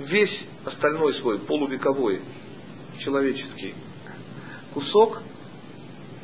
Весь 0.00 0.36
остальной 0.64 1.14
свой 1.14 1.38
полувековой 1.40 2.20
человеческий 2.98 3.74
кусок, 4.74 5.22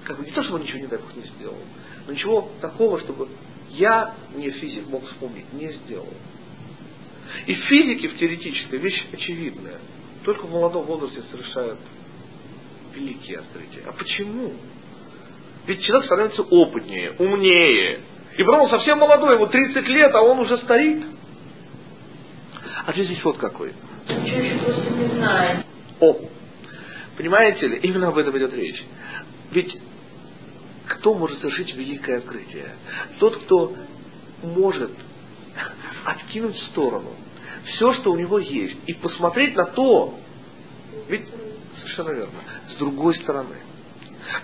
как 0.05 0.19
бы 0.19 0.25
не 0.25 0.31
то, 0.33 0.43
чтобы 0.43 0.57
он 0.57 0.63
ничего 0.63 0.79
не 0.79 0.87
дай 0.87 0.99
бог 0.99 1.15
не 1.15 1.25
сделал, 1.37 1.59
но 2.07 2.13
ничего 2.13 2.51
такого, 2.61 3.01
чтобы 3.01 3.29
я, 3.71 4.15
не 4.35 4.51
физик, 4.51 4.87
мог 4.89 5.07
вспомнить, 5.07 5.53
не 5.53 5.73
сделал. 5.73 6.13
И 7.47 7.55
в 7.55 7.59
физике, 7.65 8.09
в 8.09 8.19
теоретической, 8.19 8.79
вещь 8.79 9.05
очевидная. 9.13 9.79
Только 10.25 10.47
в 10.47 10.51
молодом 10.51 10.87
возрасте 10.87 11.23
совершают 11.31 11.79
великие 12.97 13.39
открытия. 13.39 13.85
А 13.87 13.93
почему? 13.93 14.55
Ведь 15.67 15.83
человек 15.83 16.07
становится 16.07 16.43
опытнее, 16.43 17.13
умнее. 17.19 18.01
И 18.37 18.43
потом 18.43 18.63
он 18.63 18.71
совсем 18.71 18.99
молодой, 18.99 19.35
ему 19.35 19.47
30 19.47 19.89
лет, 19.89 20.15
а 20.15 20.23
он 20.23 20.41
уже 20.41 20.59
старик. 20.59 21.05
А 22.87 22.93
ты 22.93 23.05
здесь 23.05 23.23
вот 23.25 23.39
какой. 23.39 23.73
О, 26.01 26.17
понимаете 27.17 27.67
ли, 27.67 27.79
именно 27.79 28.09
об 28.09 28.19
этом 28.19 28.37
идет 28.39 28.55
речь. 28.55 28.83
Ведь 29.51 29.77
кто 30.87 31.15
может 31.15 31.41
совершить 31.41 31.75
великое 31.75 32.19
открытие? 32.19 32.71
Тот, 33.19 33.37
кто 33.45 33.75
может 34.43 34.91
откинуть 36.05 36.57
в 36.57 36.67
сторону 36.67 37.15
все, 37.75 37.95
что 37.95 38.13
у 38.13 38.17
него 38.17 38.39
есть, 38.39 38.77
и 38.87 38.95
посмотреть 38.95 39.57
на 39.57 39.65
то, 39.67 40.15
ведь 41.09 41.27
совершенно 41.81 42.11
верно, 42.11 42.39
с 42.77 42.79
другой 42.79 43.15
стороны. 43.17 43.57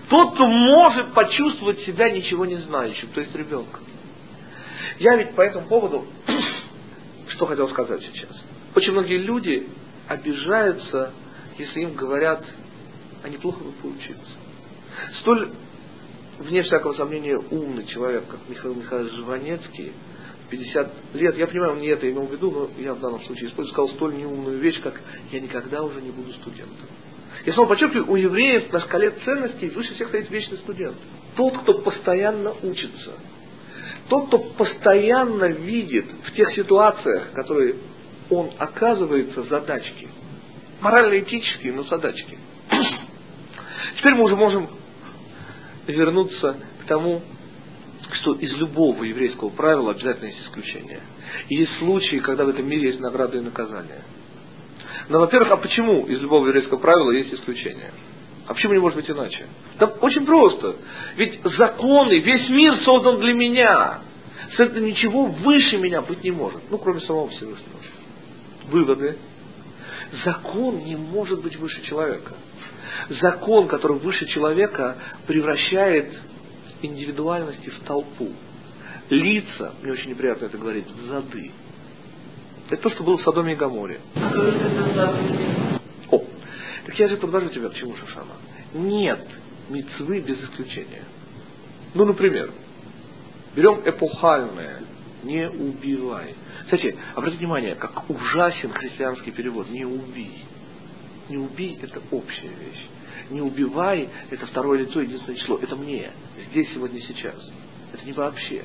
Тот, 0.08 0.34
кто 0.34 0.46
может 0.46 1.12
почувствовать 1.12 1.80
себя 1.80 2.10
ничего 2.10 2.46
не 2.46 2.56
знающим, 2.56 3.08
то 3.14 3.20
есть 3.20 3.34
ребенком. 3.34 3.82
Я 4.98 5.16
ведь 5.16 5.34
по 5.34 5.42
этому 5.42 5.66
поводу, 5.66 6.06
что 7.28 7.46
хотел 7.46 7.68
сказать 7.70 8.02
сейчас. 8.02 8.30
Очень 8.74 8.92
многие 8.92 9.18
люди 9.18 9.68
обижаются, 10.08 11.12
если 11.58 11.80
им 11.80 11.94
говорят, 11.94 12.44
а 13.22 13.28
неплохо 13.28 13.62
бы 13.62 13.72
поучиться. 13.72 14.32
Столь, 15.20 15.50
вне 16.38 16.62
всякого 16.62 16.94
сомнения, 16.94 17.38
умный 17.38 17.86
человек, 17.86 18.24
как 18.28 18.40
Михаил 18.48 18.74
Михайлович 18.74 19.12
Жванецкий, 19.14 19.92
50 20.50 20.92
лет, 21.14 21.36
я 21.38 21.46
понимаю, 21.46 21.72
он 21.72 21.80
не 21.80 21.88
это 21.88 22.10
имел 22.10 22.26
в 22.26 22.32
виду, 22.32 22.50
но 22.50 22.82
я 22.82 22.94
в 22.94 23.00
данном 23.00 23.22
случае 23.24 23.48
использую, 23.48 23.72
сказал 23.72 23.88
столь 23.96 24.16
неумную 24.16 24.58
вещь, 24.58 24.80
как 24.82 25.00
«я 25.30 25.40
никогда 25.40 25.82
уже 25.82 26.00
не 26.02 26.10
буду 26.10 26.32
студентом». 26.34 26.88
Я 27.44 27.52
снова 27.54 27.70
подчеркиваю, 27.70 28.10
у 28.10 28.16
евреев 28.16 28.72
на 28.72 28.80
шкале 28.80 29.10
ценностей 29.24 29.68
выше 29.70 29.94
всех 29.94 30.08
стоит 30.08 30.30
вечный 30.30 30.58
студент. 30.58 30.96
Тот, 31.34 31.58
кто 31.58 31.74
постоянно 31.80 32.54
учится. 32.62 33.12
Тот, 34.08 34.28
кто 34.28 34.38
постоянно 34.38 35.46
видит 35.46 36.06
в 36.26 36.32
тех 36.34 36.54
ситуациях, 36.54 37.32
которые 37.32 37.76
он 38.30 38.52
оказывается, 38.58 39.42
задачки. 39.44 40.08
Морально-этические, 40.80 41.72
но 41.72 41.84
задачки. 41.84 42.38
Теперь 43.98 44.14
мы 44.14 44.24
уже 44.24 44.36
можем 44.36 44.68
вернуться 45.86 46.56
к 46.84 46.86
тому, 46.86 47.22
что 48.20 48.34
из 48.34 48.52
любого 48.52 49.02
еврейского 49.02 49.50
правила 49.50 49.92
обязательно 49.92 50.26
есть 50.26 50.42
исключение. 50.46 51.00
И 51.48 51.56
есть 51.56 51.72
случаи, 51.78 52.16
когда 52.16 52.44
в 52.44 52.50
этом 52.50 52.68
мире 52.68 52.88
есть 52.88 53.00
награды 53.00 53.38
и 53.38 53.40
наказания. 53.40 54.02
Но, 55.12 55.18
во-первых, 55.18 55.50
а 55.50 55.56
почему 55.58 56.06
из 56.06 56.22
любого 56.22 56.46
еврейского 56.46 56.78
правила 56.78 57.10
есть 57.10 57.34
исключение? 57.34 57.92
А 58.46 58.54
почему 58.54 58.72
не 58.72 58.78
может 58.78 58.96
быть 58.96 59.10
иначе? 59.10 59.44
Да 59.78 59.84
очень 60.00 60.24
просто. 60.24 60.76
Ведь 61.16 61.38
законы, 61.58 62.18
весь 62.20 62.48
мир 62.48 62.78
создан 62.82 63.20
для 63.20 63.34
меня. 63.34 64.00
Соответственно, 64.56 64.86
ничего 64.86 65.26
выше 65.26 65.76
меня 65.76 66.00
быть 66.00 66.24
не 66.24 66.30
может. 66.30 66.62
Ну, 66.70 66.78
кроме 66.78 67.00
самого 67.00 67.28
Всевышнего. 67.28 67.76
Выводы. 68.70 69.18
Закон 70.24 70.78
не 70.78 70.96
может 70.96 71.42
быть 71.42 71.56
выше 71.56 71.82
человека. 71.82 72.32
Закон, 73.20 73.68
который 73.68 73.98
выше 73.98 74.24
человека, 74.28 74.96
превращает 75.26 76.10
индивидуальности 76.80 77.68
в 77.68 77.80
толпу. 77.80 78.30
Лица, 79.10 79.74
мне 79.82 79.92
очень 79.92 80.08
неприятно 80.08 80.46
это 80.46 80.56
говорить, 80.56 80.86
в 80.86 81.06
зады. 81.08 81.50
Это 82.70 82.82
то, 82.82 82.90
что 82.90 83.02
было 83.04 83.18
в 83.18 83.22
Содоме 83.22 83.52
и 83.52 83.56
Гаморе. 83.56 84.00
О, 86.10 86.24
так 86.86 86.98
я 86.98 87.08
же 87.08 87.16
подвожу 87.16 87.48
тебя 87.50 87.68
к 87.68 87.74
чему, 87.74 87.96
Шушана. 87.96 88.34
Нет 88.74 89.26
мецвы 89.68 90.20
без 90.20 90.42
исключения. 90.42 91.04
Ну, 91.94 92.04
например, 92.04 92.50
берем 93.54 93.82
эпохальное, 93.84 94.82
не 95.22 95.48
убивай. 95.48 96.34
Кстати, 96.64 96.96
обратите 97.14 97.40
внимание, 97.40 97.74
как 97.74 98.08
ужасен 98.08 98.70
христианский 98.70 99.30
перевод. 99.30 99.68
Не 99.70 99.84
убей. 99.84 100.44
Не 101.28 101.38
убей 101.38 101.78
это 101.82 102.00
общая 102.10 102.48
вещь. 102.48 102.86
Не 103.30 103.40
убивай 103.40 104.08
это 104.30 104.46
второе 104.46 104.80
лицо, 104.80 105.00
единственное 105.00 105.38
число. 105.38 105.58
Это 105.58 105.76
мне. 105.76 106.10
Здесь, 106.50 106.68
сегодня, 106.74 107.00
сейчас. 107.00 107.36
Это 107.92 108.04
не 108.04 108.12
вообще. 108.12 108.64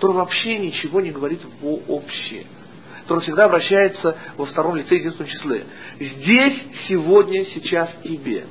Тора 0.00 0.12
вообще 0.12 0.58
ничего 0.58 1.00
не 1.00 1.10
говорит 1.10 1.40
вообще 1.60 2.46
который 3.12 3.24
всегда 3.24 3.44
обращается 3.44 4.16
во 4.38 4.46
втором 4.46 4.74
лице 4.74 4.94
единственном 4.94 5.30
числе. 5.30 5.66
Здесь, 6.00 6.62
сегодня, 6.88 7.44
сейчас 7.52 7.90
и 8.04 8.16
бе. 8.16 8.46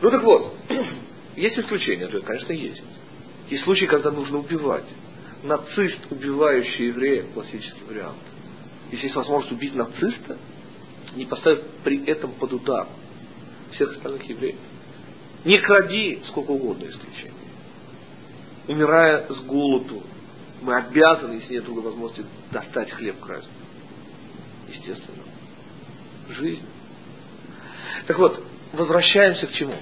Ну 0.00 0.10
так 0.10 0.22
вот, 0.22 0.54
есть 1.36 1.58
исключения, 1.58 2.06
конечно, 2.06 2.54
есть. 2.54 2.82
Есть 3.50 3.64
случаи, 3.64 3.84
когда 3.84 4.10
нужно 4.10 4.38
убивать. 4.38 4.86
Нацист, 5.42 5.98
убивающий 6.08 6.86
еврея, 6.86 7.24
классический 7.34 7.84
вариант. 7.86 8.16
Если 8.90 9.04
есть 9.04 9.16
возможность 9.16 9.52
убить 9.52 9.74
нациста, 9.74 10.38
не 11.14 11.26
поставив 11.26 11.62
при 11.84 12.02
этом 12.06 12.32
под 12.32 12.50
удар 12.54 12.86
всех 13.74 13.92
остальных 13.92 14.24
евреев. 14.24 14.56
Не 15.44 15.58
кради 15.58 16.22
сколько 16.28 16.52
угодно 16.52 16.88
исключений. 16.88 17.32
Умирая 18.68 19.26
с 19.28 19.38
голоду, 19.42 20.02
мы 20.62 20.76
обязаны, 20.76 21.34
если 21.34 21.54
нет 21.54 21.64
другой 21.64 21.82
возможности, 21.82 22.24
достать 22.52 22.90
хлеб 22.92 23.20
красть 23.20 23.50
естественно. 24.82 25.22
Жизнь. 26.38 26.64
Так 28.06 28.18
вот, 28.18 28.42
возвращаемся 28.72 29.46
к 29.46 29.52
чему? 29.52 29.74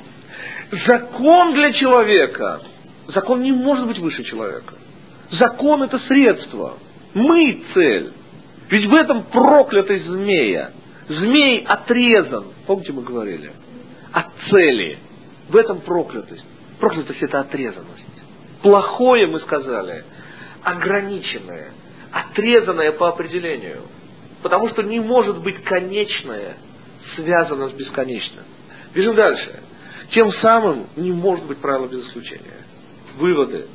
Закон 0.88 1.54
для 1.54 1.72
человека, 1.72 2.60
закон 3.08 3.42
не 3.42 3.52
может 3.52 3.86
быть 3.86 3.98
выше 3.98 4.24
человека. 4.24 4.74
Закон 5.32 5.82
это 5.82 5.98
средство. 6.00 6.78
Мы 7.14 7.64
цель. 7.74 8.12
Ведь 8.68 8.86
в 8.86 8.96
этом 8.96 9.24
проклятый 9.24 10.00
змея. 10.00 10.72
Змей 11.08 11.64
отрезан. 11.64 12.46
Помните, 12.66 12.92
мы 12.92 13.02
говорили? 13.02 13.52
От 14.12 14.26
цели. 14.48 14.98
В 15.48 15.56
этом 15.56 15.80
проклятость. 15.80 16.44
Проклятость 16.78 17.22
это 17.22 17.40
отрезанность. 17.40 18.04
Плохое, 18.62 19.26
мы 19.26 19.40
сказали, 19.40 20.04
ограниченное, 20.62 21.72
отрезанное 22.12 22.92
по 22.92 23.08
определению. 23.08 23.82
Потому 24.42 24.68
что 24.70 24.82
не 24.82 25.00
может 25.00 25.42
быть 25.42 25.62
конечное 25.64 26.56
связано 27.16 27.68
с 27.68 27.72
бесконечным. 27.72 28.44
Бежим 28.94 29.14
дальше. 29.14 29.60
Тем 30.12 30.32
самым 30.34 30.86
не 30.96 31.12
может 31.12 31.44
быть 31.46 31.58
правила 31.58 31.86
без 31.86 32.06
исключения. 32.06 32.64
Выводы. 33.16 33.66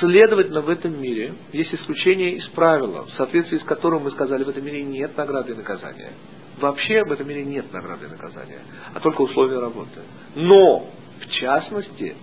Следовательно, 0.00 0.60
в 0.60 0.68
этом 0.68 1.00
мире 1.00 1.34
есть 1.52 1.74
исключение 1.74 2.36
из 2.36 2.46
правила, 2.48 3.06
в 3.06 3.10
соответствии 3.12 3.58
с 3.58 3.64
которым 3.64 4.04
мы 4.04 4.12
сказали, 4.12 4.44
в 4.44 4.48
этом 4.48 4.64
мире 4.64 4.82
нет 4.82 5.16
награды 5.16 5.52
и 5.52 5.56
наказания. 5.56 6.12
Вообще 6.60 7.04
в 7.04 7.12
этом 7.12 7.26
мире 7.28 7.44
нет 7.44 7.72
награды 7.72 8.06
и 8.06 8.08
наказания, 8.08 8.60
а 8.94 9.00
только 9.00 9.22
условия 9.22 9.58
работы. 9.58 10.00
Но, 10.36 10.88
в 11.20 11.30
частности, 11.30 12.14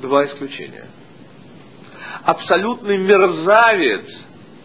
два 0.00 0.26
исключения. 0.26 0.86
Абсолютный 2.22 2.96
мерзавец 2.96 4.06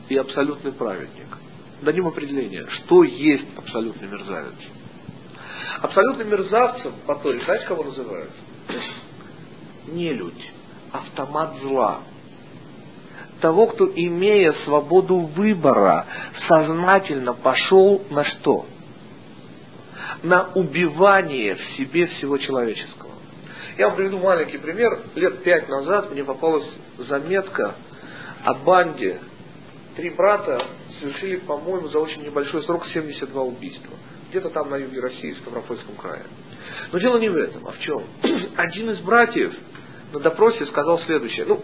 и 0.07 0.15
абсолютный 0.15 0.71
праведник. 0.71 1.28
Дадим 1.81 2.07
определение, 2.07 2.67
что 2.67 3.03
есть 3.03 3.45
абсолютный 3.57 4.07
мерзавец. 4.07 4.55
Абсолютным 5.81 6.29
мерзавцем 6.29 6.93
по 7.05 7.15
Торе, 7.15 7.41
знаете, 7.45 7.65
кого 7.67 7.83
называют? 7.83 8.31
Не 9.87 10.13
людь, 10.13 10.51
автомат 10.91 11.55
зла. 11.61 11.99
Того, 13.39 13.67
кто, 13.67 13.87
имея 13.87 14.53
свободу 14.65 15.19
выбора, 15.19 16.05
сознательно 16.49 17.33
пошел 17.33 18.03
на 18.09 18.25
что? 18.25 18.65
На 20.23 20.49
убивание 20.55 21.55
в 21.55 21.77
себе 21.77 22.07
всего 22.07 22.37
человеческого. 22.37 23.11
Я 23.77 23.87
вам 23.87 23.95
приведу 23.95 24.19
маленький 24.19 24.57
пример. 24.57 24.99
Лет 25.15 25.41
пять 25.43 25.69
назад 25.69 26.11
мне 26.11 26.25
попалась 26.25 26.67
заметка 26.97 27.75
о 28.43 28.53
банде. 28.55 29.21
Три 29.95 30.09
брата 30.09 30.61
совершили, 30.99 31.37
по-моему, 31.37 31.87
за 31.89 31.99
очень 31.99 32.23
небольшой 32.23 32.63
срок 32.63 32.85
72 32.93 33.41
убийства 33.41 33.95
где-то 34.29 34.49
там 34.49 34.69
на 34.69 34.75
юге 34.75 35.01
России, 35.01 35.33
в 35.33 35.39
Ставропольском 35.39 35.95
крае. 35.95 36.23
Но 36.91 36.99
дело 36.99 37.17
не 37.17 37.29
в 37.29 37.35
этом, 37.35 37.67
а 37.67 37.71
в 37.71 37.79
чем? 37.79 38.03
Один 38.57 38.91
из 38.91 38.99
братьев 38.99 39.53
на 40.13 40.19
допросе 40.19 40.65
сказал 40.67 40.99
следующее. 41.01 41.45
Ну, 41.45 41.61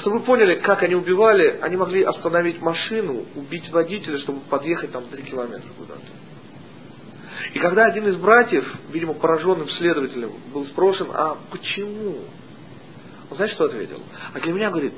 чтобы 0.00 0.18
вы 0.18 0.24
поняли, 0.24 0.56
как 0.56 0.82
они 0.82 0.94
убивали, 0.94 1.58
они 1.62 1.76
могли 1.76 2.02
остановить 2.02 2.60
машину, 2.60 3.26
убить 3.34 3.70
водителя, 3.70 4.18
чтобы 4.18 4.40
подъехать 4.40 4.92
там 4.92 5.04
три 5.08 5.22
километра 5.22 5.68
куда-то. 5.78 6.00
И 7.52 7.58
когда 7.58 7.84
один 7.86 8.08
из 8.08 8.16
братьев, 8.16 8.64
видимо, 8.90 9.14
пораженным 9.14 9.68
следователем, 9.70 10.32
был 10.52 10.66
спрошен, 10.66 11.08
а 11.12 11.38
почему? 11.50 12.24
Он 13.30 13.36
знаете, 13.36 13.54
что 13.54 13.64
ответил? 13.64 14.02
А 14.34 14.40
для 14.40 14.52
меня, 14.52 14.70
говорит, 14.70 14.94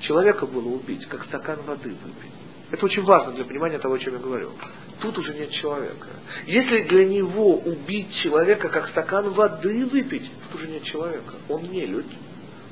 человека 0.00 0.46
было 0.46 0.68
убить, 0.68 1.06
как 1.06 1.24
стакан 1.24 1.60
воды 1.62 1.90
выпить. 1.90 2.35
Это 2.70 2.84
очень 2.84 3.02
важно 3.02 3.32
для 3.32 3.44
понимания 3.44 3.78
того, 3.78 3.94
о 3.94 3.98
чем 3.98 4.14
я 4.14 4.18
говорю. 4.18 4.50
Тут 5.00 5.16
уже 5.18 5.34
нет 5.34 5.50
человека. 5.52 6.08
Если 6.46 6.82
для 6.82 7.04
него 7.04 7.58
убить 7.58 8.08
человека, 8.22 8.68
как 8.68 8.88
стакан 8.88 9.30
воды 9.30 9.86
выпить, 9.86 10.28
тут 10.50 10.60
уже 10.60 10.70
нет 10.70 10.82
человека. 10.84 11.34
Он 11.48 11.62
не 11.62 11.86
людь. 11.86 12.06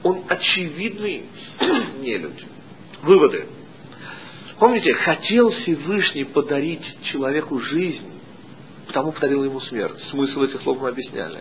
Он 0.02 0.24
очевидный 0.28 1.26
не 2.00 2.18
людь. 2.18 2.44
Выводы. 3.02 3.46
Помните, 4.58 4.94
хотел 4.94 5.50
Всевышний 5.50 6.24
подарить 6.24 6.84
человеку 7.12 7.58
жизнь, 7.60 8.10
потому 8.86 9.12
подарил 9.12 9.44
ему 9.44 9.60
смерть. 9.60 9.98
Смысл 10.10 10.42
этих 10.42 10.62
слов 10.62 10.80
мы 10.80 10.88
объясняли. 10.88 11.40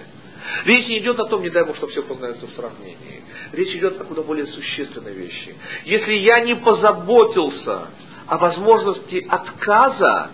Речь 0.66 0.88
не 0.88 1.00
идет 1.00 1.20
о 1.20 1.26
том, 1.26 1.42
не 1.42 1.50
дай 1.50 1.66
Бог, 1.66 1.76
что 1.78 1.88
все 1.88 2.04
познается 2.04 2.46
в 2.48 2.52
сравнении. 2.52 3.24
Речь 3.52 3.76
идет 3.76 4.00
о 4.00 4.04
куда 4.04 4.24
более 4.24 4.48
существенной 4.48 5.13
вещи. 5.13 5.56
Если 5.86 6.13
я 6.13 6.42
не 6.42 6.56
позаботился 6.56 7.88
о 8.27 8.38
возможности 8.38 9.25
отказа, 9.29 10.31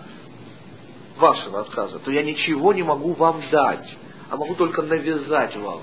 вашего 1.16 1.60
отказа, 1.60 1.98
то 1.98 2.10
я 2.10 2.22
ничего 2.22 2.72
не 2.72 2.82
могу 2.82 3.12
вам 3.12 3.42
дать, 3.50 3.88
а 4.30 4.36
могу 4.36 4.54
только 4.54 4.82
навязать 4.82 5.56
вам. 5.56 5.82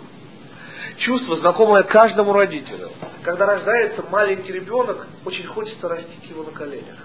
Чувство, 0.99 1.37
знакомое 1.37 1.83
каждому 1.83 2.33
родителю. 2.33 2.89
Когда 3.23 3.45
рождается 3.45 4.03
маленький 4.09 4.51
ребенок, 4.51 5.07
очень 5.25 5.45
хочется 5.45 5.87
растить 5.87 6.27
его 6.29 6.43
на 6.43 6.51
коленях. 6.51 6.97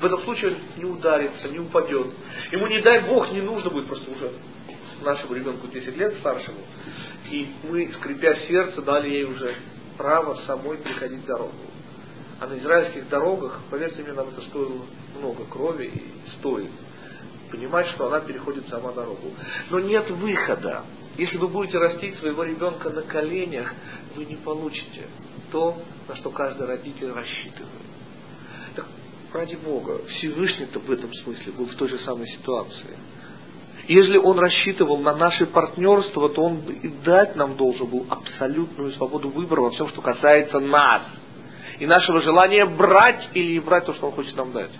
В 0.00 0.04
этом 0.04 0.22
случае 0.22 0.52
он 0.52 0.56
не 0.76 0.84
ударится, 0.84 1.48
не 1.48 1.58
упадет. 1.58 2.08
Ему, 2.52 2.66
не 2.66 2.80
дай 2.80 3.00
Бог, 3.00 3.30
не 3.32 3.40
нужно 3.40 3.70
будет 3.70 3.86
просто 3.86 4.10
уже 4.10 4.32
нашему 5.02 5.34
ребенку 5.34 5.66
10 5.66 5.96
лет 5.96 6.14
старшему. 6.20 6.58
И 7.30 7.48
мы, 7.68 7.92
скрипя 7.94 8.34
сердце, 8.46 8.82
дали 8.82 9.08
ей 9.08 9.24
уже 9.24 9.54
право 9.96 10.38
самой 10.46 10.78
приходить 10.78 11.24
дорогу. 11.26 11.52
А 12.40 12.46
на 12.46 12.58
израильских 12.58 13.08
дорогах, 13.08 13.60
поверьте 13.70 14.02
мне, 14.02 14.12
нам 14.12 14.28
это 14.28 14.40
стоило 14.42 14.82
много 15.18 15.44
крови 15.44 15.90
и 15.94 16.38
стоит 16.38 16.70
понимать, 17.50 17.86
что 17.88 18.08
она 18.08 18.20
переходит 18.20 18.68
сама 18.68 18.92
дорогу. 18.92 19.30
Но 19.70 19.78
нет 19.78 20.10
выхода. 20.10 20.82
Если 21.16 21.36
вы 21.36 21.46
будете 21.48 21.78
растить 21.78 22.18
своего 22.18 22.42
ребенка 22.42 22.90
на 22.90 23.02
коленях, 23.02 23.72
вы 24.16 24.24
не 24.24 24.36
получите 24.36 25.06
то, 25.52 25.76
на 26.08 26.16
что 26.16 26.30
каждый 26.30 26.66
родитель 26.66 27.12
рассчитывает. 27.12 27.70
Так, 28.74 28.86
ради 29.32 29.54
Бога, 29.54 30.04
Всевышний-то 30.06 30.80
в 30.80 30.90
этом 30.90 31.12
смысле 31.14 31.52
был 31.52 31.66
в 31.66 31.76
той 31.76 31.88
же 31.88 31.98
самой 32.00 32.26
ситуации. 32.28 32.98
Если 33.86 34.16
он 34.16 34.38
рассчитывал 34.38 34.98
на 34.98 35.14
наше 35.14 35.46
партнерство, 35.46 36.30
то 36.30 36.42
он 36.42 36.58
и 36.70 36.88
дать 37.04 37.36
нам 37.36 37.56
должен 37.56 37.86
был 37.86 38.06
абсолютную 38.08 38.92
свободу 38.92 39.28
выбора 39.28 39.60
во 39.60 39.70
всем, 39.70 39.88
что 39.90 40.00
касается 40.00 40.58
нас– 40.58 41.02
и 41.78 41.86
нашего 41.86 42.20
желания 42.22 42.66
брать 42.66 43.28
или 43.34 43.52
не 43.52 43.60
брать 43.60 43.86
то, 43.86 43.94
что 43.94 44.06
Он 44.06 44.12
хочет 44.12 44.36
нам 44.36 44.52
дать. 44.52 44.70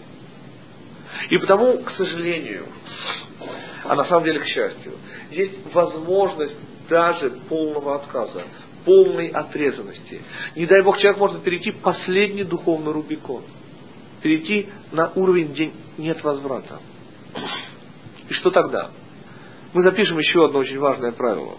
И 1.30 1.38
потому, 1.38 1.78
к 1.78 1.90
сожалению, 1.92 2.66
а 3.84 3.94
на 3.94 4.04
самом 4.06 4.24
деле 4.24 4.40
к 4.40 4.46
счастью, 4.46 4.92
есть 5.30 5.72
возможность 5.72 6.54
даже 6.88 7.30
полного 7.48 7.96
отказа, 7.96 8.44
полной 8.84 9.28
отрезанности. 9.28 10.22
Не 10.56 10.66
дай 10.66 10.82
Бог, 10.82 10.98
человек 10.98 11.18
может 11.18 11.42
перейти 11.42 11.72
последний 11.72 12.44
духовный 12.44 12.92
Рубикон. 12.92 13.42
Перейти 14.22 14.68
на 14.92 15.10
уровень, 15.14 15.52
где 15.52 15.72
нет 15.98 16.22
возврата. 16.22 16.80
И 18.28 18.32
что 18.34 18.50
тогда? 18.50 18.90
Мы 19.72 19.82
запишем 19.82 20.18
еще 20.18 20.46
одно 20.46 20.60
очень 20.60 20.78
важное 20.78 21.12
правило. 21.12 21.58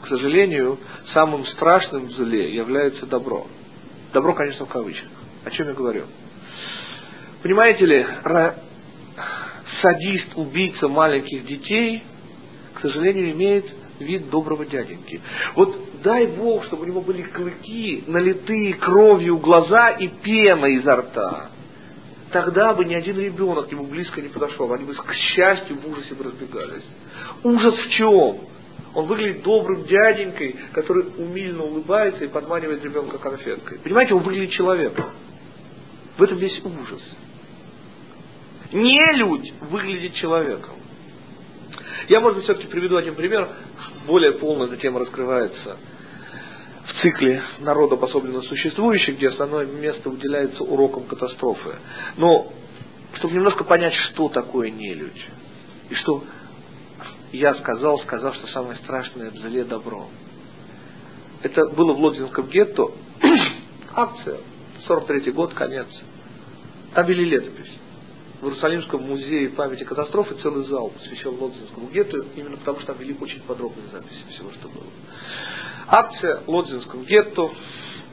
К 0.00 0.08
сожалению, 0.08 0.78
самым 1.12 1.46
страшным 1.46 2.06
в 2.06 2.12
зле 2.12 2.54
является 2.54 3.06
добро. 3.06 3.46
Добро, 4.12 4.34
конечно, 4.34 4.66
в 4.66 4.68
кавычках. 4.68 5.08
О 5.44 5.50
чем 5.50 5.68
я 5.68 5.74
говорю? 5.74 6.04
Понимаете 7.42 7.86
ли, 7.86 8.06
садист, 9.80 10.32
убийца 10.34 10.88
маленьких 10.88 11.46
детей, 11.46 12.02
к 12.74 12.80
сожалению, 12.80 13.32
имеет 13.32 13.66
вид 13.98 14.30
доброго 14.30 14.66
дяденьки. 14.66 15.20
Вот 15.54 16.02
дай 16.02 16.26
Бог, 16.26 16.64
чтобы 16.66 16.82
у 16.82 16.86
него 16.86 17.00
были 17.00 17.22
клыки, 17.22 18.04
налитые 18.06 18.74
кровью 18.74 19.38
глаза 19.38 19.90
и 19.90 20.08
пена 20.08 20.66
изо 20.66 20.96
рта. 20.96 21.50
Тогда 22.32 22.74
бы 22.74 22.84
ни 22.84 22.94
один 22.94 23.18
ребенок 23.18 23.68
к 23.68 23.72
нему 23.72 23.84
близко 23.84 24.20
не 24.20 24.28
подошел. 24.28 24.72
Они 24.72 24.84
бы, 24.84 24.94
к 24.94 25.12
счастью, 25.12 25.76
в 25.76 25.90
ужасе 25.90 26.14
бы 26.14 26.24
разбегались. 26.24 26.84
Ужас 27.42 27.74
в 27.74 27.90
чем? 27.90 28.38
Он 28.94 29.06
выглядит 29.06 29.42
добрым 29.42 29.84
дяденькой, 29.84 30.56
который 30.72 31.06
умильно 31.16 31.62
улыбается 31.62 32.24
и 32.24 32.28
подманивает 32.28 32.82
ребенка 32.84 33.18
конфеткой. 33.18 33.78
Понимаете, 33.78 34.14
он 34.14 34.22
выглядит 34.22 34.50
человеком. 34.52 35.06
В 36.16 36.22
этом 36.22 36.38
весь 36.38 36.60
ужас. 36.64 37.00
Не 38.72 39.12
людь 39.14 39.52
выглядит 39.70 40.14
человеком. 40.14 40.74
Я, 42.08 42.20
может 42.20 42.36
быть, 42.36 42.44
все-таки 42.44 42.66
приведу 42.66 42.96
один 42.96 43.14
пример. 43.14 43.48
Более 44.06 44.32
полно 44.32 44.64
эта 44.64 44.76
тема 44.76 45.00
раскрывается 45.00 45.76
в 46.86 47.02
цикле 47.02 47.42
народов 47.60 48.02
особенно 48.02 48.42
существующих, 48.42 49.16
где 49.16 49.28
основное 49.28 49.66
место 49.66 50.10
уделяется 50.10 50.64
урокам 50.64 51.04
катастрофы. 51.04 51.76
Но, 52.16 52.52
чтобы 53.18 53.34
немножко 53.34 53.64
понять, 53.64 53.94
что 53.94 54.28
такое 54.28 54.70
нелюдь, 54.70 55.24
и 55.88 55.94
что 55.94 56.24
я 57.32 57.54
сказал, 57.54 57.98
сказав, 58.00 58.34
что 58.36 58.46
самое 58.48 58.76
страшное 58.78 59.30
в 59.30 59.36
зле 59.36 59.64
добро. 59.64 60.08
Это 61.42 61.66
было 61.68 61.92
в 61.92 62.00
Лодзинском 62.00 62.48
гетто. 62.48 62.90
Акция. 63.94 64.38
43 64.86 65.32
год, 65.32 65.54
конец. 65.54 65.86
Там 66.94 67.06
вели 67.06 67.24
летопись. 67.24 67.70
в 68.40 68.44
Иерусалимском 68.44 69.02
музее 69.02 69.50
памяти 69.50 69.84
катастрофы 69.84 70.34
целый 70.42 70.66
зал 70.66 70.90
посвящен 70.90 71.38
Лодзинскому 71.38 71.88
гетту, 71.88 72.24
именно 72.34 72.56
потому 72.56 72.78
что 72.78 72.88
там 72.88 72.98
вели 72.98 73.16
очень 73.20 73.40
подробные 73.42 73.86
записи 73.92 74.24
всего, 74.30 74.50
что 74.52 74.68
было. 74.68 74.86
Акция 75.86 76.42
Лодзинскому 76.46 77.04
гетту, 77.04 77.52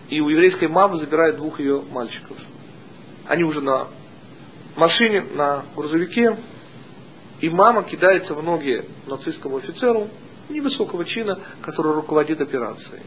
и 0.09 0.21
у 0.21 0.29
еврейской 0.29 0.67
мамы 0.67 0.99
забирают 0.99 1.37
двух 1.37 1.59
ее 1.59 1.81
мальчиков. 1.81 2.37
Они 3.25 3.43
уже 3.43 3.61
на 3.61 3.87
машине, 4.75 5.25
на 5.33 5.65
грузовике, 5.75 6.37
и 7.39 7.49
мама 7.49 7.83
кидается 7.83 8.33
в 8.33 8.43
ноги 8.43 8.83
нацистскому 9.05 9.57
офицеру 9.57 10.09
невысокого 10.49 11.05
чина, 11.05 11.39
который 11.61 11.93
руководит 11.93 12.41
операцией. 12.41 13.03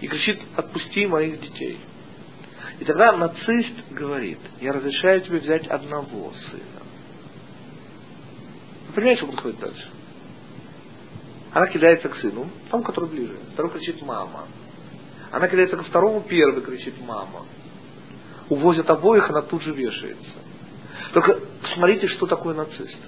И 0.00 0.08
кричит, 0.08 0.40
отпусти 0.56 1.06
моих 1.06 1.40
детей. 1.40 1.78
И 2.80 2.84
тогда 2.84 3.16
нацист 3.16 3.92
говорит, 3.92 4.38
я 4.60 4.72
разрешаю 4.72 5.22
тебе 5.22 5.38
взять 5.38 5.66
одного 5.68 6.32
сына. 6.50 6.82
Вы 8.88 8.94
понимаете, 8.94 9.22
что 9.22 9.28
происходит 9.28 9.60
дальше? 9.60 9.88
Она 11.52 11.68
кидается 11.68 12.10
к 12.10 12.16
сыну, 12.16 12.50
тому, 12.70 12.82
который 12.82 13.08
ближе. 13.08 13.38
Второй 13.54 13.72
кричит 13.72 14.02
«мама». 14.02 14.46
Она 15.32 15.48
кидается 15.48 15.78
ко 15.78 15.84
второму, 15.84 16.20
первый 16.28 16.62
кричит 16.62 16.94
«мама». 17.00 17.46
Увозят 18.50 18.90
обоих, 18.90 19.30
она 19.30 19.40
тут 19.40 19.62
же 19.62 19.72
вешается. 19.72 20.32
Только 21.14 21.40
смотрите, 21.74 22.08
что 22.08 22.26
такое 22.26 22.54
нацист. 22.54 22.98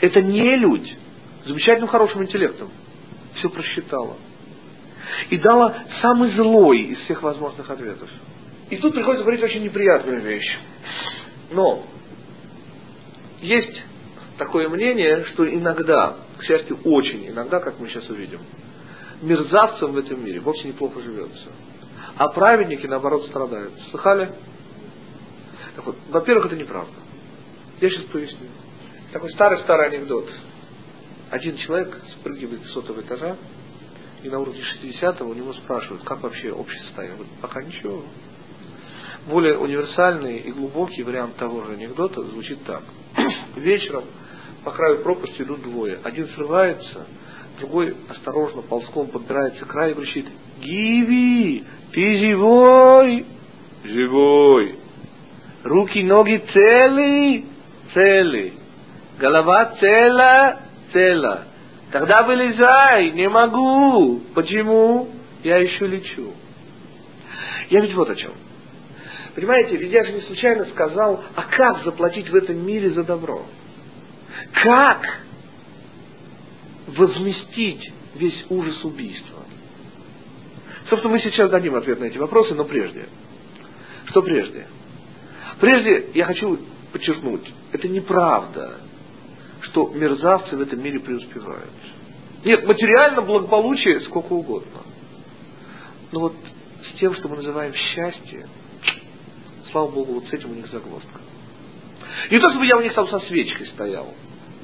Это 0.00 0.22
не 0.22 0.56
люди 0.56 0.96
замечательным 1.44 1.88
хорошим 1.88 2.22
интеллектом. 2.22 2.70
Все 3.34 3.48
просчитала. 3.48 4.16
И 5.30 5.38
дала 5.38 5.74
самый 6.00 6.32
злой 6.32 6.78
из 6.80 6.98
всех 7.00 7.22
возможных 7.22 7.68
ответов. 7.70 8.08
И 8.70 8.76
тут 8.76 8.94
приходится 8.94 9.24
говорить 9.24 9.42
очень 9.42 9.62
неприятную 9.62 10.20
вещь. 10.20 10.58
Но 11.50 11.84
есть 13.40 13.82
такое 14.38 14.68
мнение, 14.68 15.24
что 15.32 15.48
иногда, 15.48 16.16
к 16.38 16.44
счастью, 16.44 16.78
очень 16.84 17.28
иногда, 17.28 17.60
как 17.60 17.78
мы 17.78 17.88
сейчас 17.88 18.08
увидим, 18.08 18.40
мерзавцам 19.22 19.92
в 19.92 19.98
этом 19.98 20.24
мире 20.24 20.40
вовсе 20.40 20.68
неплохо 20.68 21.00
живется. 21.00 21.52
А 22.16 22.28
праведники, 22.28 22.86
наоборот, 22.86 23.26
страдают. 23.26 23.72
Слыхали? 23.90 24.32
Так 25.76 25.86
вот, 25.86 25.96
во-первых, 26.10 26.46
это 26.46 26.56
неправда. 26.56 26.94
Я 27.80 27.90
сейчас 27.90 28.04
поясню. 28.04 28.48
Такой 29.14 29.30
старый-старый 29.30 29.90
анекдот. 29.90 30.28
Один 31.30 31.56
человек 31.58 31.96
спрыгивает 32.18 32.64
с 32.64 32.72
сотого 32.72 33.00
этажа, 33.00 33.36
и 34.24 34.28
на 34.28 34.40
уровне 34.40 34.60
60-го 34.60 35.30
у 35.30 35.34
него 35.34 35.52
спрашивают, 35.52 36.02
как 36.02 36.20
вообще 36.20 36.50
общество 36.50 36.86
состояние. 36.86 37.12
Он 37.12 37.18
говорит, 37.18 37.40
пока 37.40 37.62
ничего. 37.62 38.02
Более 39.28 39.56
универсальный 39.56 40.38
и 40.38 40.50
глубокий 40.50 41.04
вариант 41.04 41.36
того 41.36 41.62
же 41.62 41.74
анекдота 41.74 42.22
звучит 42.22 42.64
так. 42.64 42.82
Вечером 43.54 44.02
по 44.64 44.72
краю 44.72 45.04
пропасти 45.04 45.42
идут 45.42 45.62
двое. 45.62 46.00
Один 46.02 46.26
срывается, 46.30 47.06
другой 47.60 47.96
осторожно 48.08 48.62
ползком 48.62 49.06
подбирается 49.06 49.64
к 49.64 49.68
краю 49.68 49.92
и 49.92 49.94
кричит, 49.94 50.26
Гиви, 50.58 51.64
ты 51.92 52.18
живой? 52.18 53.26
Живой. 53.84 54.78
Руки, 55.62 56.02
ноги 56.02 56.42
целы? 56.52 57.44
Целы. 57.94 58.63
Голова 59.18 59.76
цела? 59.80 60.60
Цела. 60.92 61.44
Тогда 61.92 62.22
вылезай, 62.22 63.12
не 63.12 63.28
могу. 63.28 64.20
Почему? 64.34 65.08
Я 65.42 65.58
еще 65.58 65.86
лечу. 65.86 66.32
Я 67.70 67.80
ведь 67.80 67.94
вот 67.94 68.10
о 68.10 68.16
чем. 68.16 68.32
Понимаете, 69.34 69.76
ведь 69.76 69.92
я 69.92 70.04
же 70.04 70.12
не 70.12 70.20
случайно 70.22 70.64
сказал, 70.66 71.22
а 71.34 71.42
как 71.42 71.84
заплатить 71.84 72.28
в 72.28 72.34
этом 72.34 72.64
мире 72.64 72.90
за 72.90 73.04
добро? 73.04 73.44
Как 74.52 75.20
возместить 76.86 77.92
весь 78.14 78.46
ужас 78.48 78.84
убийства? 78.84 79.44
Собственно, 80.88 81.14
мы 81.14 81.20
сейчас 81.20 81.50
дадим 81.50 81.74
ответ 81.74 81.98
на 81.98 82.04
эти 82.04 82.18
вопросы, 82.18 82.54
но 82.54 82.64
прежде. 82.64 83.08
Что 84.06 84.22
прежде? 84.22 84.66
Прежде 85.60 86.10
я 86.14 86.26
хочу 86.26 86.58
подчеркнуть, 86.92 87.52
это 87.72 87.88
неправда, 87.88 88.80
что 89.74 89.88
мерзавцы 89.88 90.56
в 90.56 90.60
этом 90.60 90.80
мире 90.80 91.00
преуспевают. 91.00 91.72
Нет, 92.44 92.64
материально 92.64 93.22
благополучие 93.22 94.02
сколько 94.02 94.32
угодно. 94.32 94.82
Но 96.12 96.20
вот 96.20 96.36
с 96.92 96.98
тем, 97.00 97.12
что 97.16 97.28
мы 97.28 97.36
называем 97.36 97.74
счастье, 97.74 98.46
слава 99.72 99.90
Богу, 99.90 100.14
вот 100.14 100.28
с 100.28 100.32
этим 100.32 100.52
у 100.52 100.54
них 100.54 100.70
загвоздка. 100.70 101.20
Не 102.30 102.38
то, 102.38 102.50
чтобы 102.50 102.66
я 102.66 102.76
у 102.76 102.82
них 102.82 102.94
там 102.94 103.08
со 103.08 103.18
свечкой 103.20 103.66
стоял. 103.68 104.14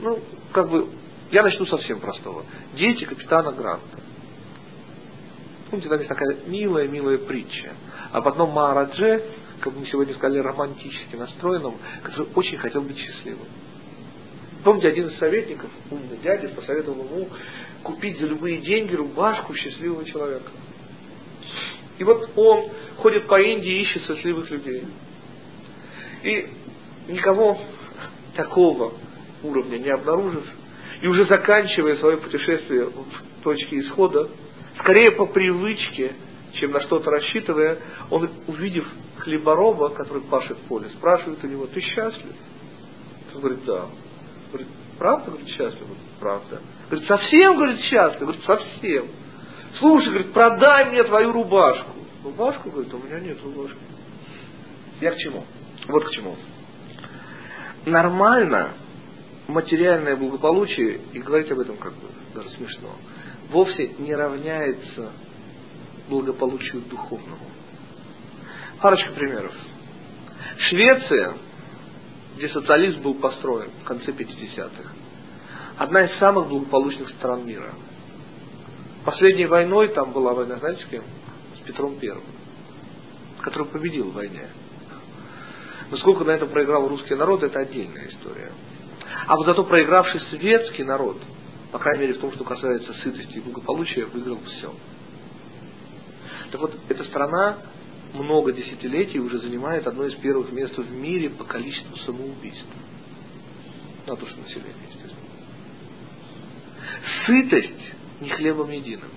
Ну, 0.01 0.21
как 0.53 0.71
бы, 0.71 0.89
я 1.33 1.43
начну 1.43 1.67
совсем 1.67 1.99
простого. 1.99 2.45
Дети 2.75 3.05
капитана 3.05 3.51
Гранта. 3.51 3.99
Помните, 5.71 5.89
там 5.89 5.99
есть 5.99 6.09
такая 6.09 6.37
милая-милая 6.47 7.19
притча 7.19 7.73
об 8.13 8.29
одном 8.29 8.51
Маарадже, 8.51 9.25
как 9.61 9.75
мы 9.75 9.87
сегодня 9.87 10.15
сказали, 10.15 10.39
романтически 10.39 11.17
настроенном, 11.17 11.79
который 12.05 12.29
очень 12.37 12.59
хотел 12.59 12.83
быть 12.83 12.97
счастливым. 12.97 13.49
Помните, 14.63 14.89
один 14.89 15.09
из 15.09 15.19
советников, 15.19 15.71
умный 15.91 16.19
дядя, 16.23 16.49
посоветовал 16.49 17.05
ему 17.05 17.29
купить 17.83 18.19
за 18.19 18.27
любые 18.27 18.59
деньги 18.59 18.95
рубашку 18.95 19.55
счастливого 19.55 20.05
человека. 20.05 20.51
И 21.99 22.05
вот 22.05 22.31
он 22.37 22.71
ходит 22.99 23.27
по 23.27 23.41
Индии 23.41 23.79
и 23.79 23.83
ищет 23.83 24.07
счастливых 24.07 24.51
людей. 24.51 24.85
И 26.23 26.49
никого 27.09 27.59
такого 28.37 28.95
уровня 29.43 29.79
не 29.79 29.91
обнаружив, 29.91 30.45
и 31.01 31.07
уже 31.07 31.25
заканчивая 31.27 31.97
свое 31.97 32.19
путешествие 32.19 32.87
в 32.87 33.43
точке 33.43 33.81
исхода, 33.81 34.29
скорее 34.81 35.13
по 35.13 35.27
привычке, 35.27 36.13
чем 36.55 36.73
на 36.73 36.81
что-то 36.83 37.11
рассчитывая, 37.11 37.79
он, 38.11 38.29
увидев 38.47 38.87
хлебороба, 39.19 39.91
который 39.91 40.23
пашет 40.23 40.59
поле, 40.69 40.89
спрашивает 40.99 41.43
у 41.43 41.47
него, 41.47 41.67
ты 41.67 41.81
счастлив? 41.81 42.35
Он 43.35 43.41
говорит, 43.41 43.65
да. 43.65 43.87
Говорит, 44.51 44.69
правда? 44.99 45.31
Говорит, 45.31 45.49
счастлив? 45.49 45.81
Говорит, 45.81 46.03
правда. 46.19 46.63
Говорит, 46.89 47.09
совсем, 47.09 47.57
говорит, 47.57 47.81
счастлив? 47.81 48.21
Говорит, 48.21 48.45
совсем. 48.45 49.07
Слушай, 49.79 50.09
говорит, 50.09 50.33
продай 50.33 50.91
мне 50.91 51.05
твою 51.05 51.33
рубашку. 51.33 51.91
Рубашку, 52.25 52.71
говорит, 52.71 52.93
у 52.93 52.99
меня 52.99 53.21
нет 53.21 53.39
рубашки. 53.43 53.79
Я 55.01 55.13
к 55.13 55.19
чему? 55.19 55.45
Вот 55.89 56.05
к 56.05 56.11
чему. 56.11 56.37
Нормально 57.87 58.73
материальное 59.51 60.17
благополучие, 60.17 61.01
и 61.13 61.19
говорить 61.19 61.51
об 61.51 61.59
этом 61.61 61.77
как 61.77 61.93
бы 61.95 62.09
даже 62.35 62.51
смешно, 62.51 62.91
вовсе 63.51 63.89
не 63.99 64.15
равняется 64.15 65.13
благополучию 66.09 66.83
духовному. 66.83 67.47
Парочка 68.81 69.13
примеров. 69.13 69.53
Швеция, 70.69 71.35
где 72.41 72.49
социализм 72.49 73.03
был 73.03 73.17
построен 73.17 73.71
в 73.83 73.85
конце 73.85 74.13
50-х, 74.13 74.95
одна 75.77 76.07
из 76.07 76.19
самых 76.19 76.49
благополучных 76.49 77.11
стран 77.11 77.47
мира. 77.47 77.75
Последней 79.05 79.45
войной 79.45 79.89
там 79.89 80.13
была 80.13 80.33
война, 80.33 80.57
знаете, 80.57 80.83
с 80.83 80.89
кем? 80.89 81.05
С 81.59 81.67
Петром 81.67 81.97
Первым, 81.97 82.25
который 83.43 83.67
победил 83.67 84.11
в 84.11 84.15
войне. 84.15 84.49
Но 85.91 85.99
сколько 85.99 86.25
на 86.25 86.31
этом 86.31 86.49
проиграл 86.49 86.89
русский 86.89 87.15
народ, 87.15 87.43
это 87.43 87.59
отдельная 87.59 88.09
история. 88.09 88.53
А 89.27 89.37
вот 89.37 89.45
зато 89.45 89.63
проигравший 89.65 90.23
светский 90.31 90.85
народ, 90.85 91.19
по 91.73 91.79
крайней 91.79 92.07
мере 92.07 92.15
в 92.15 92.21
том, 92.21 92.33
что 92.33 92.45
касается 92.45 92.95
сытости 93.03 93.37
и 93.37 93.41
благополучия, 93.41 94.07
выиграл 94.07 94.39
все. 94.47 94.75
Так 96.53 96.61
вот, 96.63 96.75
эта 96.89 97.05
страна 97.05 97.59
много 98.15 98.53
десятилетий 98.53 99.21
уже 99.21 99.39
занимает 99.39 99.87
одно 99.87 100.07
из 100.07 100.15
первых 100.17 100.51
мест 100.53 100.77
в 100.77 100.91
мире 100.93 101.31
по 101.31 101.45
количеству 101.45 101.97
самоубийств. 101.99 102.65
На 104.07 104.17
что 104.17 104.25
население, 104.25 104.75
естественно. 104.89 105.21
Сытость 107.27 107.95
не 108.21 108.31
хлебом 108.31 108.71
единым. 108.71 109.11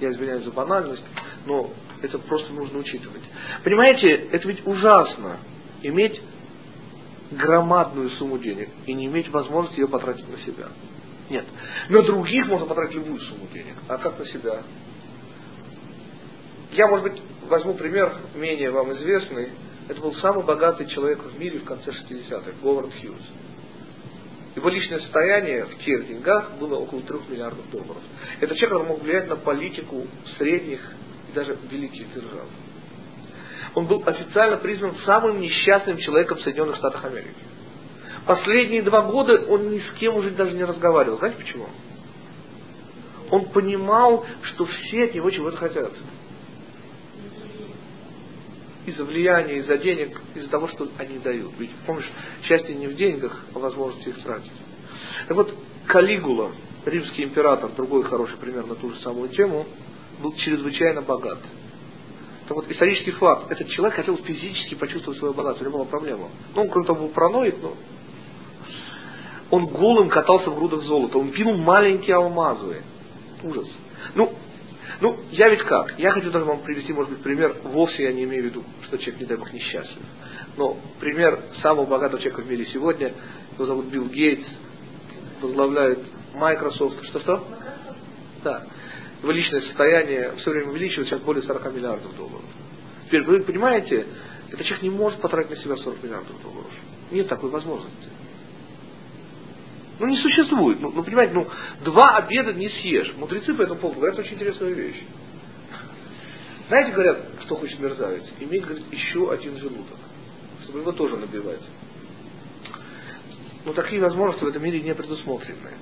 Я 0.00 0.12
извиняюсь 0.12 0.44
за 0.44 0.50
банальность, 0.50 1.02
но 1.46 1.70
это 2.02 2.18
просто 2.18 2.52
нужно 2.52 2.78
учитывать. 2.78 3.22
Понимаете, 3.64 4.10
это 4.32 4.48
ведь 4.48 4.66
ужасно 4.66 5.38
иметь 5.82 6.20
громадную 7.30 8.10
сумму 8.10 8.38
денег 8.38 8.68
и 8.86 8.92
не 8.92 9.06
иметь 9.06 9.28
возможности 9.30 9.80
ее 9.80 9.88
потратить 9.88 10.28
на 10.28 10.38
себя. 10.38 10.68
Нет. 11.28 11.44
На 11.88 12.02
других 12.02 12.46
можно 12.46 12.66
потратить 12.66 12.96
любую 12.96 13.20
сумму 13.20 13.46
денег. 13.52 13.76
А 13.88 13.98
как 13.98 14.18
на 14.18 14.26
себя? 14.26 14.62
Я, 16.72 16.86
может 16.86 17.10
быть, 17.10 17.22
возьму 17.48 17.74
пример 17.74 18.14
менее 18.34 18.70
вам 18.70 18.92
известный. 18.92 19.50
Это 19.88 20.00
был 20.00 20.14
самый 20.16 20.44
богатый 20.44 20.86
человек 20.86 21.20
в 21.22 21.38
мире 21.38 21.58
в 21.58 21.64
конце 21.64 21.90
60-х, 21.90 22.52
Говард 22.62 22.92
Хьюз. 23.00 23.20
Его 24.54 24.68
личное 24.68 25.00
состояние 25.00 25.64
в 25.64 25.78
тех 25.84 26.06
деньгах 26.06 26.52
было 26.58 26.76
около 26.76 27.02
3 27.02 27.18
миллиардов 27.28 27.68
долларов. 27.70 28.02
Это 28.40 28.54
человек, 28.54 28.70
который 28.70 28.88
мог 28.88 29.02
влиять 29.02 29.28
на 29.28 29.36
политику 29.36 30.06
средних 30.38 30.80
и 31.28 31.32
даже 31.32 31.56
великих 31.70 32.12
держав. 32.14 32.46
Он 33.74 33.86
был 33.86 34.02
официально 34.06 34.56
признан 34.56 34.96
самым 35.04 35.40
несчастным 35.40 35.98
человеком 35.98 36.38
в 36.38 36.42
Соединенных 36.42 36.76
Штатах 36.76 37.04
Америки. 37.04 37.34
Последние 38.26 38.82
два 38.82 39.02
года 39.02 39.44
он 39.48 39.70
ни 39.70 39.78
с 39.78 39.98
кем 39.98 40.16
уже 40.16 40.30
даже 40.30 40.52
не 40.52 40.64
разговаривал. 40.64 41.18
Знаете 41.18 41.38
почему? 41.38 41.66
Он 43.30 43.46
понимал, 43.46 44.24
что 44.42 44.66
все 44.66 45.04
от 45.04 45.14
него 45.14 45.30
чего-то 45.30 45.56
хотят. 45.56 45.92
Из-за 48.86 49.04
влияния, 49.04 49.58
из-за 49.58 49.76
денег, 49.76 50.20
из-за 50.34 50.48
того, 50.48 50.68
что 50.68 50.88
они 50.98 51.18
дают. 51.18 51.52
Ведь, 51.58 51.70
помнишь, 51.86 52.10
счастье 52.44 52.74
не 52.74 52.86
в 52.86 52.96
деньгах, 52.96 53.44
а 53.54 53.58
в 53.58 53.62
возможности 53.62 54.08
их 54.08 54.22
тратить. 54.22 54.52
Так 55.28 55.36
вот, 55.36 55.54
Калигула, 55.86 56.52
римский 56.86 57.24
император, 57.24 57.70
другой 57.76 58.04
хороший 58.04 58.36
пример 58.38 58.66
на 58.66 58.74
ту 58.74 58.90
же 58.90 59.00
самую 59.00 59.28
тему, 59.30 59.66
был 60.20 60.32
чрезвычайно 60.34 61.02
богат. 61.02 61.38
Так 62.48 62.56
вот, 62.56 62.70
исторический 62.70 63.12
факт. 63.12 63.50
Этот 63.52 63.68
человек 63.68 63.96
хотел 63.96 64.16
физически 64.16 64.74
почувствовать 64.74 65.18
свое 65.18 65.34
богатство, 65.34 65.64
это 65.64 65.72
была 65.72 65.84
проблема. 65.84 66.30
Ну, 66.54 66.62
он, 66.62 66.70
кроме 66.70 66.86
того, 66.86 67.00
был 67.00 67.08
параноик, 67.10 67.56
но 67.62 67.76
он 69.50 69.66
голым 69.66 70.08
катался 70.08 70.50
в 70.50 70.56
грудах 70.56 70.82
золота, 70.82 71.18
он 71.18 71.30
пил 71.30 71.52
маленькие 71.56 72.16
алмазы. 72.16 72.82
Ужас. 73.42 73.68
Ну, 74.14 74.32
ну, 75.00 75.18
я 75.30 75.48
ведь 75.48 75.62
как? 75.62 75.98
Я 75.98 76.12
хочу 76.12 76.30
даже 76.30 76.44
вам 76.44 76.60
привести, 76.60 76.92
может 76.92 77.10
быть, 77.12 77.22
пример. 77.22 77.56
Вовсе 77.64 78.02
я 78.02 78.12
не 78.12 78.24
имею 78.24 78.42
в 78.42 78.46
виду, 78.46 78.64
что 78.84 78.98
человек, 78.98 79.20
не 79.20 79.26
дай 79.26 79.36
бог, 79.38 79.52
несчастлив. 79.52 80.02
Но 80.56 80.76
пример 81.00 81.40
самого 81.62 81.86
богатого 81.86 82.20
человека 82.20 82.42
в 82.42 82.50
мире 82.50 82.66
сегодня, 82.66 83.12
его 83.54 83.66
зовут 83.66 83.86
Билл 83.86 84.06
Гейтс, 84.06 84.46
возглавляет 85.40 86.00
Microsoft. 86.34 87.02
Что-что? 87.06 87.42
Да. 88.44 88.66
Его 89.22 89.32
личное 89.32 89.62
состояние 89.62 90.32
все 90.38 90.50
время 90.50 90.68
увеличивается, 90.68 91.14
сейчас 91.14 91.24
более 91.24 91.42
40 91.44 91.74
миллиардов 91.74 92.14
долларов. 92.16 92.44
Теперь, 93.06 93.22
вы 93.22 93.40
понимаете, 93.40 94.06
этот 94.48 94.66
человек 94.66 94.82
не 94.82 94.90
может 94.90 95.20
потратить 95.20 95.50
на 95.50 95.56
себя 95.56 95.76
40 95.76 96.02
миллиардов 96.02 96.42
долларов. 96.42 96.70
Нет 97.10 97.28
такой 97.28 97.50
возможности. 97.50 98.08
Ну, 100.00 100.06
не 100.06 100.16
существует. 100.16 100.80
Ну, 100.80 100.90
ну, 100.90 101.04
понимаете, 101.04 101.34
ну, 101.34 101.46
два 101.84 102.16
обеда 102.16 102.54
не 102.54 102.70
съешь. 102.70 103.12
Мудрецы 103.18 103.52
по 103.52 103.60
этому 103.60 103.80
поводу 103.80 104.00
говорят 104.00 104.18
очень 104.18 104.32
интересную 104.32 104.74
вещь. 104.74 105.02
Знаете, 106.68 106.92
говорят, 106.92 107.18
что 107.44 107.56
хочет 107.56 107.78
мерзавец? 107.78 108.22
Иметь, 108.40 108.64
говорит, 108.64 108.84
еще 108.90 109.30
один 109.30 109.58
желудок. 109.58 109.98
Чтобы 110.62 110.78
его 110.78 110.92
тоже 110.92 111.18
набивать. 111.18 111.60
Но 113.66 113.74
такие 113.74 114.00
возможности 114.00 114.42
в 114.42 114.48
этом 114.48 114.62
мире 114.62 114.80
не 114.80 114.94
предусмотрены. 114.94 115.72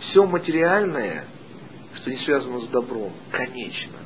Все 0.00 0.26
материальное, 0.26 1.26
что 1.94 2.10
не 2.10 2.18
связано 2.18 2.62
с 2.62 2.68
добром, 2.68 3.12
конечно. 3.30 3.98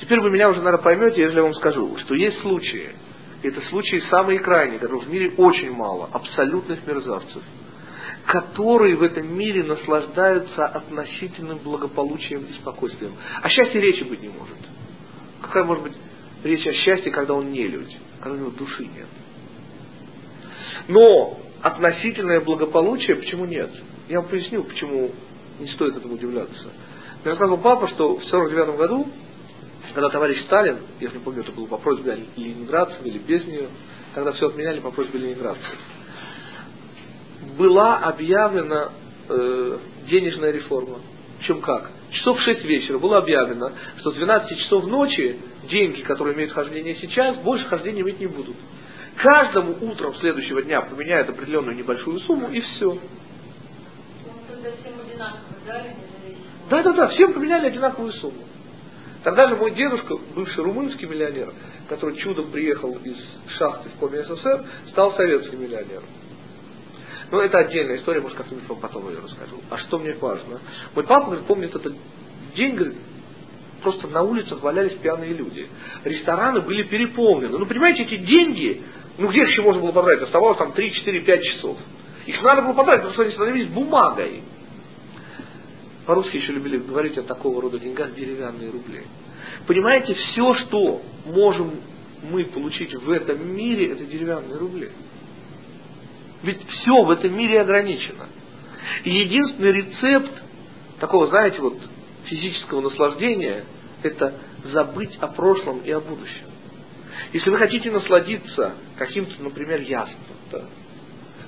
Теперь 0.00 0.20
вы 0.20 0.30
меня 0.30 0.48
уже, 0.48 0.62
наверное, 0.62 0.82
поймете, 0.82 1.20
если 1.20 1.36
я 1.36 1.42
вам 1.42 1.54
скажу, 1.56 1.98
что 1.98 2.14
есть 2.14 2.40
случаи, 2.40 2.94
это 3.42 3.60
случаи 3.68 4.02
самые 4.10 4.38
крайние, 4.40 4.78
которых 4.78 5.04
в 5.04 5.10
мире 5.10 5.32
очень 5.36 5.72
мало, 5.72 6.08
абсолютных 6.12 6.86
мерзавцев, 6.86 7.42
которые 8.26 8.96
в 8.96 9.02
этом 9.02 9.34
мире 9.34 9.64
наслаждаются 9.64 10.66
относительным 10.66 11.58
благополучием 11.58 12.44
и 12.44 12.52
спокойствием. 12.54 13.14
О 13.42 13.48
счастье 13.48 13.80
речи 13.80 14.02
быть 14.04 14.22
не 14.22 14.28
может. 14.28 14.56
Какая 15.42 15.64
может 15.64 15.84
быть 15.84 15.94
речь 16.44 16.66
о 16.66 16.72
счастье, 16.72 17.10
когда 17.10 17.34
он 17.34 17.50
не 17.50 17.66
людь, 17.66 17.96
когда 18.20 18.36
у 18.36 18.40
него 18.40 18.50
души 18.50 18.84
нет? 18.84 19.08
Но 20.88 21.40
относительное 21.62 22.40
благополучие, 22.40 23.16
почему 23.16 23.46
нет? 23.46 23.70
Я 24.08 24.20
вам 24.20 24.28
поясню, 24.28 24.64
почему 24.64 25.10
не 25.58 25.68
стоит 25.68 25.96
этому 25.96 26.14
удивляться. 26.14 26.70
Мне 27.22 27.32
рассказывал 27.32 27.58
папа, 27.58 27.88
что 27.88 28.16
в 28.16 28.24
49 28.24 28.76
году 28.76 29.08
когда 29.94 30.08
товарищ 30.10 30.42
Сталин, 30.44 30.78
я 31.00 31.10
не 31.10 31.18
помню, 31.18 31.42
это 31.42 31.52
было 31.52 31.66
по 31.66 31.78
просьбе 31.78 32.18
ленинградцев 32.36 33.04
или 33.04 33.18
без 33.18 33.44
нее, 33.44 33.68
когда 34.14 34.32
все 34.32 34.48
отменяли 34.48 34.80
по 34.80 34.90
просьбе 34.90 35.18
ленинградцев, 35.18 35.64
была 37.56 37.98
объявлена 37.98 38.90
э, 39.28 39.78
денежная 40.08 40.50
реформа. 40.50 41.00
Чем 41.42 41.60
как? 41.60 41.90
Часов 42.10 42.38
в 42.38 42.42
6 42.42 42.64
вечера 42.64 42.98
было 42.98 43.18
объявлено, 43.18 43.72
что 43.98 44.12
с 44.12 44.14
12 44.14 44.58
часов 44.58 44.86
ночи 44.86 45.38
деньги, 45.70 46.02
которые 46.02 46.36
имеют 46.36 46.52
хождение 46.52 46.96
сейчас, 47.00 47.36
больше 47.38 47.64
хождения 47.66 48.02
иметь 48.02 48.20
не 48.20 48.26
будут. 48.26 48.56
Каждому 49.16 49.76
утром 49.80 50.14
следующего 50.16 50.62
дня 50.62 50.80
поменяют 50.82 51.28
определенную 51.28 51.76
небольшую 51.76 52.20
сумму 52.20 52.48
и 52.50 52.60
все. 52.60 52.98
Да, 56.68 56.82
да, 56.82 56.92
да, 56.92 57.08
всем 57.08 57.32
поменяли 57.32 57.66
одинаковую 57.66 58.12
сумму. 58.14 58.44
Тогда 59.22 59.48
же 59.48 59.56
мой 59.56 59.72
дедушка, 59.72 60.16
бывший 60.34 60.64
румынский 60.64 61.06
миллионер, 61.06 61.52
который 61.88 62.16
чудом 62.16 62.50
приехал 62.50 62.96
из 63.04 63.16
шахты 63.58 63.90
в 63.90 63.98
коме 64.00 64.24
СССР, 64.24 64.64
стал 64.90 65.14
советским 65.14 65.62
миллионером. 65.62 66.04
Но 67.30 67.36
ну, 67.36 67.42
это 67.44 67.58
отдельная 67.58 67.98
история, 67.98 68.20
может, 68.20 68.36
как-нибудь 68.36 68.68
вам 68.68 68.80
потом 68.80 69.08
ее 69.08 69.18
расскажу. 69.22 69.60
А 69.68 69.78
что 69.78 69.98
мне 69.98 70.14
важно? 70.14 70.60
Мой 70.94 71.04
папа 71.04 71.26
говорит, 71.26 71.46
помнит 71.46 71.74
этот 71.74 71.94
день, 72.56 72.74
говорит, 72.74 72.96
просто 73.82 74.08
на 74.08 74.22
улицах 74.22 74.60
валялись 74.62 74.96
пьяные 74.98 75.34
люди. 75.34 75.68
Рестораны 76.04 76.62
были 76.62 76.82
переполнены. 76.84 77.56
Ну, 77.56 77.66
понимаете, 77.66 78.02
эти 78.02 78.16
деньги, 78.16 78.82
ну, 79.18 79.28
где 79.28 79.42
еще 79.42 79.62
можно 79.62 79.80
было 79.82 79.92
потратить? 79.92 80.24
Оставалось 80.24 80.58
там 80.58 80.72
3, 80.72 80.92
4, 80.92 81.20
5 81.20 81.44
часов. 81.44 81.78
Их 82.26 82.42
надо 82.42 82.62
было 82.62 82.72
потратить, 82.72 83.02
потому 83.02 83.14
что 83.14 83.22
они 83.22 83.32
становились 83.32 83.68
бумагой. 83.68 84.42
По-русски 86.10 86.38
еще 86.38 86.50
любили 86.54 86.76
говорить 86.78 87.16
о 87.18 87.22
такого 87.22 87.62
рода 87.62 87.78
деньгах 87.78 88.16
деревянные 88.16 88.68
рубли. 88.68 89.04
Понимаете, 89.68 90.12
все, 90.14 90.54
что 90.56 91.02
можем 91.24 91.82
мы 92.28 92.46
получить 92.46 92.92
в 92.92 93.08
этом 93.12 93.54
мире, 93.54 93.92
это 93.92 94.04
деревянные 94.04 94.58
рубли. 94.58 94.90
Ведь 96.42 96.68
все 96.68 97.04
в 97.04 97.10
этом 97.10 97.32
мире 97.38 97.60
ограничено. 97.60 98.26
И 99.04 99.10
единственный 99.10 99.70
рецепт 99.70 100.32
такого, 100.98 101.28
знаете, 101.28 101.60
вот 101.60 101.78
физического 102.24 102.80
наслаждения, 102.80 103.64
это 104.02 104.34
забыть 104.64 105.16
о 105.20 105.28
прошлом 105.28 105.78
и 105.82 105.92
о 105.92 106.00
будущем. 106.00 106.46
Если 107.32 107.50
вы 107.50 107.56
хотите 107.56 107.88
насладиться 107.88 108.74
каким-то, 108.96 109.40
например, 109.44 109.80
яством, 109.82 110.24
то 110.50 110.66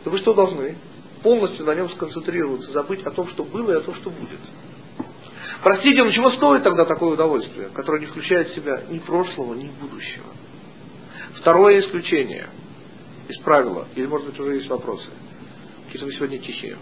вы 0.05 0.19
что 0.19 0.35
должны? 0.35 0.77
Полностью 1.23 1.64
на 1.64 1.75
нем 1.75 1.91
сконцентрироваться, 1.91 2.73
забыть 2.73 3.03
о 3.05 3.11
том, 3.11 3.29
что 3.29 3.45
было 3.45 3.73
и 3.73 3.77
о 3.77 3.81
том, 3.81 3.95
что 3.97 4.11
будет. 4.11 4.41
Простите, 5.62 6.03
но 6.03 6.11
чего 6.11 6.31
стоит 6.33 6.64
тогда 6.64 6.85
такое 6.85 7.11
удовольствие, 7.11 7.68
которое 7.68 8.01
не 8.01 8.07
включает 8.07 8.49
в 8.49 8.55
себя 8.55 8.83
ни 8.91 8.99
прошлого, 8.99 9.55
ни 9.55 9.68
будущего? 9.68 10.27
Второе 11.37 11.81
исключение 11.81 12.49
из 13.29 13.39
правила, 13.43 13.87
или 13.95 14.07
может 14.07 14.27
быть 14.27 14.41
уже 14.41 14.57
есть 14.57 14.68
вопросы. 14.68 15.09
Какие-то 15.87 16.07
вы 16.07 16.12
сегодня 16.14 16.39
тихие. 16.39 16.77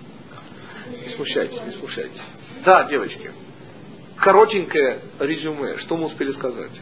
Не 1.06 1.14
смущайтесь, 1.14 1.60
не 1.66 1.72
смущайтесь. 1.72 2.20
Да, 2.64 2.84
девочки, 2.84 3.30
коротенькое 4.16 5.00
резюме, 5.18 5.78
что 5.78 5.96
мы 5.96 6.06
успели 6.06 6.32
сказать 6.32 6.72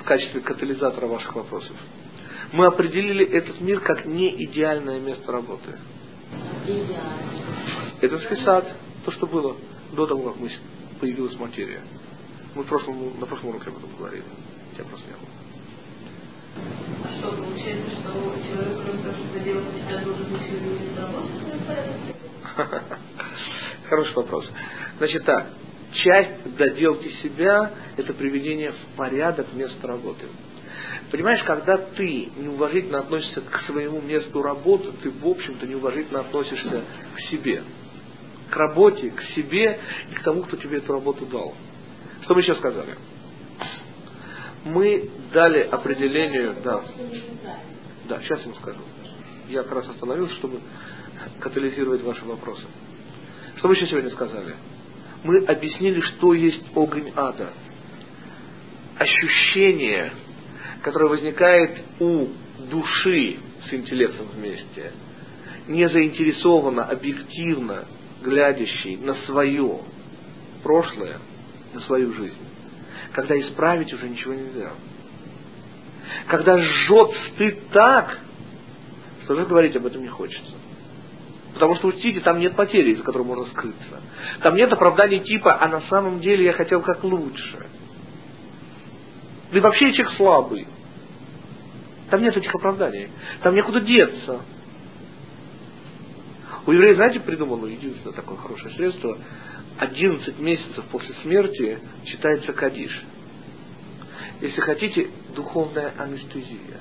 в 0.00 0.04
качестве 0.04 0.40
катализатора 0.40 1.06
ваших 1.06 1.34
вопросов. 1.34 1.76
Мы 2.52 2.66
определили 2.66 3.26
этот 3.26 3.60
мир 3.60 3.80
как 3.80 4.06
не 4.06 4.44
идеальное 4.44 5.00
место 5.00 5.32
работы. 5.32 5.78
Это 8.00 8.18
сад, 8.44 8.66
то, 9.04 9.12
что 9.12 9.26
было 9.26 9.56
до 9.92 10.06
того, 10.06 10.30
как 10.30 10.40
мы 10.40 10.50
появилась 11.00 11.38
материя. 11.38 11.82
Мы 12.54 12.62
в 12.62 12.66
прошлом, 12.66 13.18
на 13.18 13.26
прошлом 13.26 13.50
уроке 13.50 13.70
об 13.70 13.78
этом 13.78 13.96
говорили. 13.96 14.24
Тебя 14.74 14.84
просто 14.84 15.06
не 15.06 15.14
было. 15.14 15.28
А 17.04 17.08
что, 17.18 17.32
получается, 17.32 17.90
что 17.90 18.12
человек, 18.46 18.78
чтобы 19.16 19.40
делать 19.40 19.64
себя, 19.74 19.98
должен 20.04 20.26
быть 20.30 20.40
Хороший 23.88 24.14
вопрос. 24.14 24.48
Значит 24.98 25.24
так, 25.24 25.46
часть 25.92 26.56
доделки 26.56 27.08
себя– 27.22 27.72
это 27.96 28.12
приведение 28.14 28.72
в 28.72 28.96
порядок 28.96 29.52
места 29.54 29.86
работы. 29.86 30.26
Понимаешь, 31.14 31.44
когда 31.44 31.76
ты 31.76 32.28
неуважительно 32.38 32.98
относишься 32.98 33.40
к 33.40 33.60
своему 33.66 34.00
месту 34.00 34.42
работы, 34.42 34.90
ты, 35.00 35.12
в 35.12 35.24
общем-то, 35.24 35.64
неуважительно 35.64 36.22
относишься 36.22 36.82
к 37.14 37.20
себе. 37.30 37.62
К 38.50 38.56
работе, 38.56 39.10
к 39.10 39.22
себе 39.36 39.78
и 40.10 40.14
к 40.16 40.24
тому, 40.24 40.42
кто 40.42 40.56
тебе 40.56 40.78
эту 40.78 40.92
работу 40.92 41.24
дал. 41.26 41.54
Что 42.22 42.34
мы 42.34 42.40
еще 42.40 42.56
сказали? 42.56 42.96
Мы 44.64 45.08
дали 45.32 45.60
определению, 45.60 46.56
да, 46.64 46.82
да, 48.08 48.20
сейчас 48.22 48.40
я 48.40 48.46
вам 48.46 48.56
скажу. 48.56 48.80
Я 49.50 49.62
как 49.62 49.72
раз 49.72 49.88
остановился, 49.90 50.34
чтобы 50.34 50.58
катализировать 51.38 52.02
ваши 52.02 52.24
вопросы. 52.24 52.64
Что 53.58 53.68
мы 53.68 53.74
еще 53.74 53.86
сегодня 53.86 54.10
сказали? 54.10 54.56
Мы 55.22 55.44
объяснили, 55.44 56.00
что 56.00 56.34
есть 56.34 56.64
огонь 56.74 57.12
ада. 57.14 57.50
Ощущение 58.98 60.12
которая 60.84 61.08
возникает 61.08 61.78
у 61.98 62.26
души 62.70 63.38
с 63.68 63.72
интеллектом 63.72 64.26
вместе, 64.36 64.92
не 65.66 65.88
заинтересованно, 65.88 66.84
объективно 66.84 67.86
глядящей 68.22 68.98
на 68.98 69.14
свое 69.26 69.80
прошлое, 70.62 71.18
на 71.72 71.80
свою 71.80 72.12
жизнь. 72.12 72.36
когда 73.12 73.38
исправить 73.40 73.92
уже 73.92 74.08
ничего 74.08 74.34
нельзя. 74.34 74.72
Когда 76.26 76.58
жжет 76.58 77.10
стыд 77.32 77.68
так, 77.70 78.18
что 79.22 79.34
уже 79.34 79.46
говорить 79.46 79.76
об 79.76 79.86
этом 79.86 80.02
не 80.02 80.08
хочется. 80.08 80.52
Потому 81.54 81.76
что, 81.76 81.88
учтите, 81.88 82.20
там 82.20 82.40
нет 82.40 82.56
потери, 82.56 82.94
за 82.94 83.04
которой 83.04 83.22
можно 83.22 83.46
скрыться. 83.46 84.02
Там 84.42 84.56
нет 84.56 84.72
оправданий 84.72 85.20
типа, 85.20 85.56
а 85.60 85.68
на 85.68 85.80
самом 85.82 86.20
деле 86.20 86.44
я 86.44 86.52
хотел 86.52 86.82
как 86.82 87.04
лучше. 87.04 87.66
Да 89.52 89.58
и 89.58 89.60
вообще 89.60 89.92
человек 89.92 90.16
слабый. 90.16 90.66
Там 92.14 92.22
нет 92.22 92.36
этих 92.36 92.54
оправданий. 92.54 93.08
Там 93.42 93.56
некуда 93.56 93.80
деться. 93.80 94.42
У 96.64 96.70
евреев, 96.70 96.94
знаете, 96.94 97.18
придумано 97.18 97.66
единственное 97.66 98.14
такое 98.14 98.36
хорошее 98.36 98.72
средство. 98.76 99.18
11 99.78 100.38
месяцев 100.38 100.84
после 100.92 101.12
смерти 101.22 101.80
читается 102.04 102.52
Кадиш. 102.52 103.02
Если 104.40 104.60
хотите, 104.60 105.08
духовная 105.34 105.92
анестезия, 105.98 106.78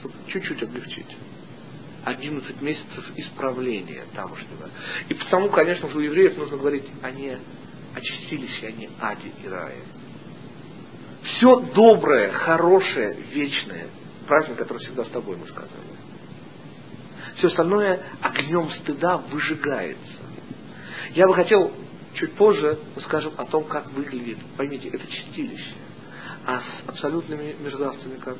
чтобы 0.00 0.12
чуть-чуть 0.26 0.62
облегчить. 0.62 1.16
11 2.04 2.60
месяцев 2.60 3.04
исправления 3.16 4.02
тамошнего. 4.14 4.68
И 5.08 5.14
потому, 5.14 5.48
конечно 5.48 5.88
же, 5.88 5.96
у 5.96 6.00
евреев 6.00 6.36
нужно 6.36 6.58
говорить, 6.58 6.84
они 7.00 7.38
очистились, 7.94 8.62
они 8.62 8.90
ади 9.00 9.32
и 9.42 9.48
рая. 9.48 9.80
Все 11.22 11.60
доброе, 11.74 12.32
хорошее, 12.32 13.16
вечное. 13.32 13.86
Праздник, 14.26 14.56
который 14.56 14.78
всегда 14.78 15.04
с 15.04 15.08
тобой, 15.10 15.36
мы 15.36 15.46
сказали. 15.48 15.70
Все 17.36 17.48
остальное 17.48 18.00
огнем 18.20 18.70
стыда 18.80 19.18
выжигается. 19.18 20.22
Я 21.14 21.26
бы 21.26 21.34
хотел 21.34 21.72
чуть 22.14 22.32
позже 22.34 22.78
мы 22.94 23.02
скажем 23.02 23.34
о 23.36 23.44
том, 23.46 23.64
как 23.64 23.90
выглядит. 23.92 24.38
Поймите, 24.56 24.88
это 24.88 25.06
чистилище. 25.06 25.74
А 26.46 26.60
с 26.60 26.88
абсолютными 26.88 27.56
мерзавцами 27.60 28.16
как? 28.18 28.36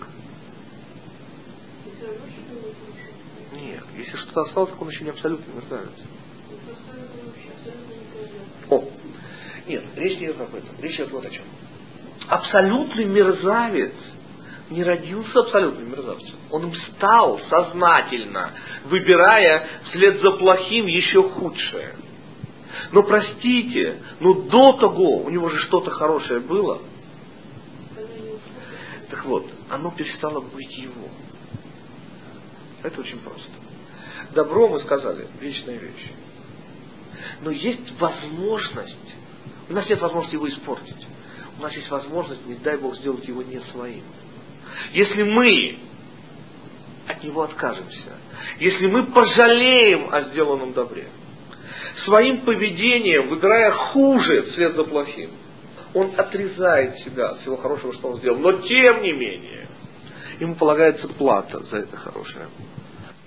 Нет, 3.53 3.85
если 3.97 4.17
что-то 4.17 4.43
осталось, 4.43 4.71
так 4.71 4.83
он 4.83 4.89
еще 4.89 5.05
не 5.05 5.11
абсолютный 5.11 5.55
мерзавец. 5.55 5.93
О, 8.71 8.85
нет, 9.67 9.85
речь 9.97 10.19
не 10.19 10.27
идет 10.27 10.41
об 10.41 10.55
этом. 10.55 10.81
Речь 10.81 10.95
идет 10.97 11.11
вот 11.11 11.25
о 11.25 11.31
чем. 11.31 11.45
Абсолютный 12.29 13.05
мерзавец 13.05 13.95
не 14.75 14.83
родился 14.83 15.41
абсолютным 15.41 15.91
мерзавцем. 15.91 16.35
Он 16.51 16.65
им 16.65 16.75
стал 16.75 17.41
сознательно, 17.49 18.51
выбирая 18.85 19.67
вслед 19.89 20.21
за 20.21 20.33
плохим 20.33 20.87
еще 20.87 21.23
худшее. 21.31 21.97
Но 22.93 23.03
простите, 23.05 24.01
но 24.21 24.35
до 24.35 24.73
того 24.75 25.19
у 25.19 25.31
него 25.31 25.49
же 25.49 25.59
что-то 25.61 25.91
хорошее 25.91 26.41
было. 26.41 26.83
Так 29.11 29.25
вот, 29.27 29.47
оно 29.71 29.91
перестало 29.93 30.41
быть 30.41 30.77
его. 30.77 31.09
Это 32.83 33.01
очень 33.01 33.19
просто. 33.21 33.49
Добро, 34.35 34.69
мы 34.69 34.81
сказали, 34.81 35.29
вечная 35.41 35.79
вещь. 35.79 36.13
Но 37.43 37.51
есть 37.51 37.99
возможность, 37.99 39.15
у 39.69 39.73
нас 39.73 39.89
нет 39.89 40.01
возможности 40.01 40.35
его 40.35 40.49
испортить. 40.49 41.07
У 41.59 41.63
нас 41.63 41.73
есть 41.73 41.91
возможность, 41.91 42.45
не 42.47 42.57
дай 42.57 42.77
Бог, 42.77 42.97
сделать 42.97 43.27
его 43.29 43.43
не 43.43 43.61
своим. 43.73 44.03
Если 44.93 45.23
мы 45.23 45.77
от 47.07 47.23
него 47.23 47.43
откажемся, 47.43 48.19
если 48.59 48.87
мы 48.87 49.05
пожалеем 49.07 50.13
о 50.13 50.23
сделанном 50.23 50.73
добре, 50.73 51.09
своим 52.05 52.43
поведением, 52.43 53.29
выбирая 53.29 53.73
хуже 53.73 54.43
вслед 54.51 54.75
за 54.75 54.85
плохим, 54.85 55.31
он 55.95 56.13
отрезает 56.17 56.99
себя 56.99 57.31
от 57.31 57.41
всего 57.41 57.57
хорошего, 57.57 57.95
что 57.95 58.09
он 58.09 58.19
сделал. 58.19 58.39
Но 58.39 58.53
тем 58.53 59.03
не 59.03 59.13
менее, 59.13 59.69
ему 60.41 60.57
полагается 60.57 61.09
плата 61.09 61.63
за 61.71 61.79
это 61.79 61.97
хорошее. 61.97 62.49